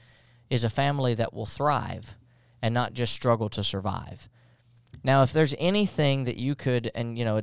is 0.49 0.65
a 0.65 0.71
family 0.71 1.13
that 1.15 1.35
will 1.35 1.47
thrive 1.47 2.17
and 2.63 2.73
not 2.73 2.95
just 2.95 3.13
struggle 3.13 3.49
to 3.51 3.63
survive. 3.63 4.29
Now, 5.05 5.23
if 5.23 5.33
there's 5.33 5.55
anything 5.59 6.25
that 6.25 6.39
you 6.39 6.55
could, 6.55 6.91
and, 6.95 7.19
you 7.19 7.25
know, 7.25 7.43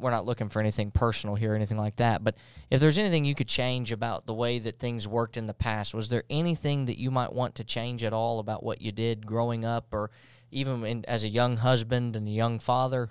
we're 0.00 0.10
not 0.10 0.24
looking 0.24 0.48
for 0.48 0.60
anything 0.60 0.90
personal 0.90 1.36
here 1.36 1.52
or 1.52 1.56
anything 1.56 1.78
like 1.78 1.96
that, 1.96 2.24
but 2.24 2.36
if 2.70 2.80
there's 2.80 2.98
anything 2.98 3.24
you 3.24 3.34
could 3.34 3.48
change 3.48 3.92
about 3.92 4.26
the 4.26 4.34
way 4.34 4.58
that 4.58 4.78
things 4.78 5.06
worked 5.06 5.36
in 5.36 5.46
the 5.46 5.54
past, 5.54 5.94
was 5.94 6.08
there 6.08 6.24
anything 6.30 6.86
that 6.86 6.98
you 6.98 7.10
might 7.10 7.32
want 7.32 7.54
to 7.56 7.64
change 7.64 8.04
at 8.04 8.12
all 8.12 8.38
about 8.38 8.62
what 8.62 8.80
you 8.80 8.92
did 8.92 9.26
growing 9.26 9.64
up 9.64 9.92
or 9.92 10.10
even 10.50 10.84
in, 10.84 11.04
as 11.06 11.24
a 11.24 11.28
young 11.28 11.58
husband 11.58 12.16
and 12.16 12.26
a 12.26 12.30
young 12.30 12.58
father? 12.58 13.10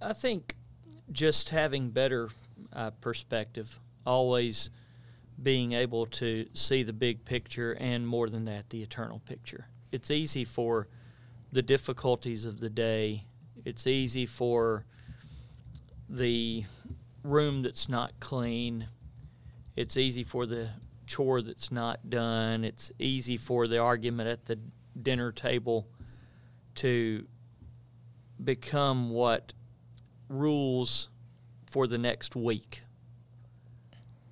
I 0.00 0.12
think 0.12 0.54
just 1.10 1.50
having 1.50 1.90
better 1.90 2.28
uh, 2.72 2.90
perspective, 3.00 3.78
always 4.06 4.70
being 5.42 5.72
able 5.72 6.06
to 6.06 6.46
see 6.52 6.82
the 6.82 6.92
big 6.92 7.24
picture 7.24 7.72
and 7.72 8.06
more 8.06 8.28
than 8.28 8.44
that, 8.44 8.70
the 8.70 8.82
eternal 8.82 9.20
picture. 9.20 9.66
It's 9.92 10.10
easy 10.10 10.44
for 10.44 10.88
the 11.52 11.62
difficulties 11.62 12.44
of 12.44 12.60
the 12.60 12.68
day, 12.68 13.24
it's 13.64 13.86
easy 13.86 14.26
for 14.26 14.84
the 16.08 16.64
room 17.22 17.62
that's 17.62 17.88
not 17.88 18.18
clean, 18.20 18.88
it's 19.76 19.96
easy 19.96 20.24
for 20.24 20.46
the 20.46 20.70
chore 21.06 21.42
that's 21.42 21.70
not 21.70 22.10
done, 22.10 22.64
it's 22.64 22.92
easy 22.98 23.36
for 23.36 23.66
the 23.66 23.78
argument 23.78 24.28
at 24.28 24.46
the 24.46 24.58
dinner 25.00 25.32
table 25.32 25.88
to 26.74 27.26
become 28.42 29.10
what 29.10 29.52
rules 30.28 31.08
for 31.66 31.86
the 31.86 31.98
next 31.98 32.36
week. 32.36 32.82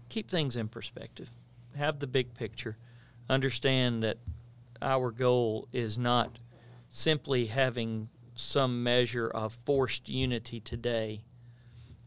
Keep 0.08 0.30
things 0.30 0.56
in 0.56 0.68
perspective. 0.68 1.30
Have 1.76 1.98
the 1.98 2.06
big 2.06 2.34
picture. 2.34 2.76
Understand 3.28 4.02
that 4.02 4.18
our 4.80 5.10
goal 5.10 5.68
is 5.72 5.98
not 5.98 6.38
simply 6.88 7.46
having 7.46 8.08
some 8.34 8.82
measure 8.82 9.28
of 9.28 9.52
forced 9.64 10.08
unity 10.08 10.60
today, 10.60 11.22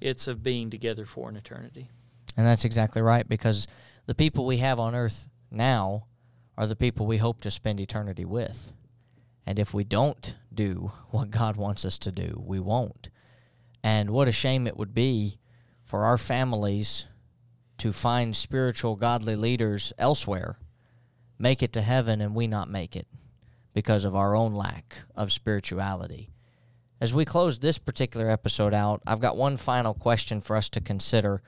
it's 0.02 0.28
of 0.28 0.44
being 0.44 0.70
together 0.70 1.06
for 1.06 1.30
an 1.30 1.36
eternity. 1.36 1.90
And 2.38 2.46
that's 2.46 2.66
exactly 2.66 3.02
right 3.02 3.28
because 3.28 3.68
the 4.06 4.16
people 4.16 4.46
we 4.46 4.58
have 4.58 4.80
on 4.80 4.96
earth 4.96 5.28
now 5.52 6.06
are 6.58 6.68
the 6.68 6.76
people 6.76 7.06
we 7.06 7.18
hope 7.18 7.42
to 7.42 7.52
spend 7.52 7.80
eternity 7.80 8.26
with. 8.26 8.74
And 9.46 9.58
if 9.58 9.74
we 9.74 9.84
don't 9.84 10.36
do 10.54 10.92
what 11.10 11.32
God 11.32 11.58
wants 11.58 11.86
us 11.86 11.98
to 12.00 12.12
do, 12.12 12.42
we 12.46 12.60
won't. 12.60 13.10
And 13.84 14.12
what 14.12 14.28
a 14.28 14.32
shame 14.34 14.68
it 14.68 14.78
would 14.78 14.94
be 14.94 15.40
for 15.84 16.04
our 16.06 16.18
families 16.18 17.08
to 17.80 17.94
find 17.94 18.36
spiritual, 18.36 18.96
godly 18.96 19.36
leaders 19.36 19.94
elsewhere, 19.98 20.58
make 21.40 21.64
it 21.64 21.74
to 21.74 21.82
heaven, 21.82 22.22
and 22.22 22.36
we 22.36 22.46
not 22.46 22.70
make 22.70 22.96
it 22.96 23.08
because 23.74 24.04
of 24.04 24.16
our 24.16 24.36
own 24.36 24.54
lack 24.54 24.98
of 25.16 25.32
spirituality. 25.32 26.30
As 27.02 27.14
we 27.14 27.24
close 27.24 27.60
this 27.60 27.78
particular 27.78 28.30
episode 28.30 28.74
out, 28.74 29.02
I've 29.08 29.22
got 29.22 29.38
one 29.38 29.56
final 29.56 29.94
question 29.94 30.42
for 30.42 30.56
us 30.56 30.68
to 30.70 30.82
consider. 30.82 31.42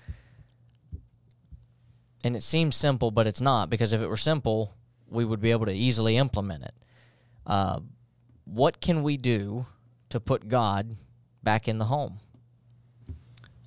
And 2.24 2.36
it 2.36 2.44
seems 2.44 2.76
simple, 2.76 3.12
but 3.12 3.28
it's 3.28 3.42
not, 3.42 3.70
because 3.70 3.92
if 3.92 4.00
it 4.00 4.08
were 4.08 4.16
simple, 4.16 4.74
we 5.10 5.26
would 5.26 5.42
be 5.42 5.52
able 5.52 5.66
to 5.66 5.74
easily 5.74 6.16
implement 6.16 6.64
it. 6.64 6.74
Uh, 7.46 7.82
what 8.46 8.80
can 8.80 9.04
we 9.04 9.18
do 9.18 9.66
to 10.10 10.20
put 10.20 10.48
God 10.48 10.96
back 11.44 11.68
in 11.68 11.80
the 11.80 11.86
home? 11.86 12.20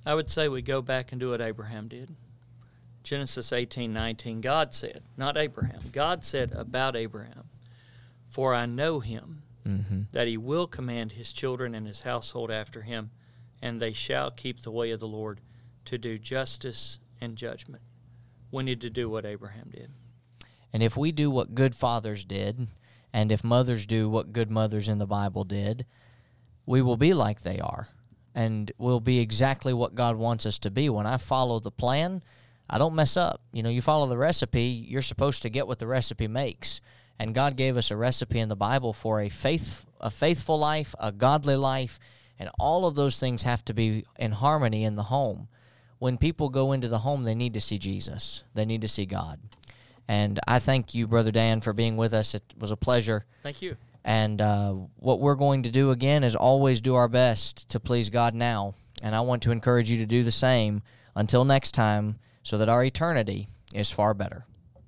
I 0.05 0.15
would 0.15 0.29
say 0.31 0.47
we 0.47 0.61
go 0.61 0.81
back 0.81 1.11
and 1.11 1.19
do 1.19 1.31
what 1.31 1.41
Abraham 1.41 1.87
did. 1.87 2.15
Genesis 3.03 3.51
18:19 3.51 4.41
God 4.41 4.73
said, 4.73 5.03
not 5.17 5.37
Abraham. 5.37 5.81
God 5.91 6.23
said 6.23 6.51
about 6.53 6.95
Abraham, 6.95 7.49
"For 8.27 8.53
I 8.53 8.65
know 8.65 8.99
him 8.99 9.43
Mm-hmm. 9.65 10.01
that 10.11 10.27
he 10.27 10.37
will 10.37 10.67
command 10.67 11.13
his 11.13 11.33
children 11.33 11.73
and 11.73 11.87
his 11.87 12.01
household 12.01 12.51
after 12.51 12.83
him, 12.83 13.09
and 13.61 13.81
they 13.81 13.93
shall 13.93 14.29
keep 14.29 14.61
the 14.61 14.71
way 14.71 14.91
of 14.91 14.99
the 14.99 15.07
Lord 15.07 15.41
to 15.85 15.97
do 15.97 16.19
justice 16.19 16.99
and 17.19 17.35
judgment." 17.35 17.81
We 18.51 18.63
need 18.63 18.79
to 18.81 18.89
do 18.89 19.09
what 19.09 19.25
Abraham 19.25 19.69
did. 19.71 19.91
And 20.71 20.83
if 20.83 20.95
we 20.95 21.11
do 21.11 21.31
what 21.31 21.55
good 21.55 21.73
fathers 21.73 22.23
did, 22.23 22.67
and 23.11 23.31
if 23.31 23.43
mothers 23.43 23.85
do 23.85 24.09
what 24.09 24.33
good 24.33 24.51
mothers 24.51 24.87
in 24.87 24.97
the 24.97 25.07
Bible 25.07 25.45
did, 25.45 25.85
we 26.65 26.81
will 26.81 26.97
be 26.97 27.13
like 27.13 27.41
they 27.41 27.59
are. 27.59 27.87
And 28.33 28.71
we'll 28.77 28.99
be 28.99 29.19
exactly 29.19 29.73
what 29.73 29.95
God 29.95 30.17
wants 30.17 30.45
us 30.45 30.59
to 30.59 30.69
be. 30.69 30.89
When 30.89 31.07
I 31.07 31.17
follow 31.17 31.59
the 31.59 31.71
plan, 31.71 32.21
I 32.69 32.77
don't 32.77 32.95
mess 32.95 33.15
up. 33.15 33.41
You 33.53 33.63
know, 33.63 33.69
you 33.69 33.81
follow 33.81 34.05
the 34.07 34.17
recipe, 34.17 34.63
you're 34.63 35.01
supposed 35.01 35.41
to 35.43 35.49
get 35.49 35.67
what 35.67 35.79
the 35.79 35.87
recipe 35.87 36.27
makes. 36.27 36.81
And 37.19 37.33
God 37.33 37.55
gave 37.55 37.77
us 37.77 37.91
a 37.91 37.97
recipe 37.97 38.39
in 38.39 38.49
the 38.49 38.55
Bible 38.55 38.93
for 38.93 39.21
a 39.21 39.29
faith 39.29 39.85
a 40.01 40.09
faithful 40.09 40.59
life, 40.59 40.93
a 40.99 41.11
godly 41.11 41.55
life, 41.55 41.99
and 42.37 42.49
all 42.59 42.85
of 42.85 42.95
those 42.95 43.19
things 43.19 43.43
have 43.43 43.65
to 43.65 43.73
be 43.73 44.05
in 44.19 44.33
harmony 44.33 44.83
in 44.83 44.95
the 44.95 45.03
home. 45.03 45.47
When 45.97 46.17
people 46.17 46.49
go 46.49 46.73
into 46.73 46.87
the 46.87 46.99
home, 46.99 47.23
they 47.23 47.33
need 47.33 47.53
to 47.53 47.61
see 47.61 47.79
Jesus. 47.79 48.43
They 48.53 48.65
need 48.65 48.81
to 48.81 48.87
see 48.87 49.05
God. 49.05 49.39
And 50.07 50.39
I 50.47 50.59
thank 50.59 50.93
you, 50.93 51.07
Brother 51.07 51.31
Dan, 51.31 51.61
for 51.61 51.73
being 51.73 51.97
with 51.97 52.13
us. 52.13 52.35
It 52.35 52.43
was 52.59 52.69
a 52.69 52.77
pleasure. 52.77 53.25
Thank 53.41 53.61
you. 53.61 53.77
And 54.03 54.39
uh, 54.39 54.73
what 54.97 55.19
we're 55.19 55.35
going 55.35 55.63
to 55.63 55.71
do 55.71 55.89
again 55.89 56.23
is 56.23 56.35
always 56.35 56.81
do 56.81 56.93
our 56.93 57.07
best 57.07 57.69
to 57.69 57.79
please 57.79 58.11
God 58.11 58.35
now. 58.35 58.75
And 59.01 59.15
I 59.15 59.21
want 59.21 59.41
to 59.43 59.51
encourage 59.51 59.89
you 59.89 59.97
to 59.97 60.05
do 60.05 60.23
the 60.23 60.31
same 60.31 60.83
until 61.15 61.43
next 61.43 61.71
time 61.71 62.19
so 62.43 62.57
that 62.59 62.69
our 62.69 62.83
eternity 62.83 63.47
is 63.73 63.89
far 63.89 64.13
better. 64.13 64.45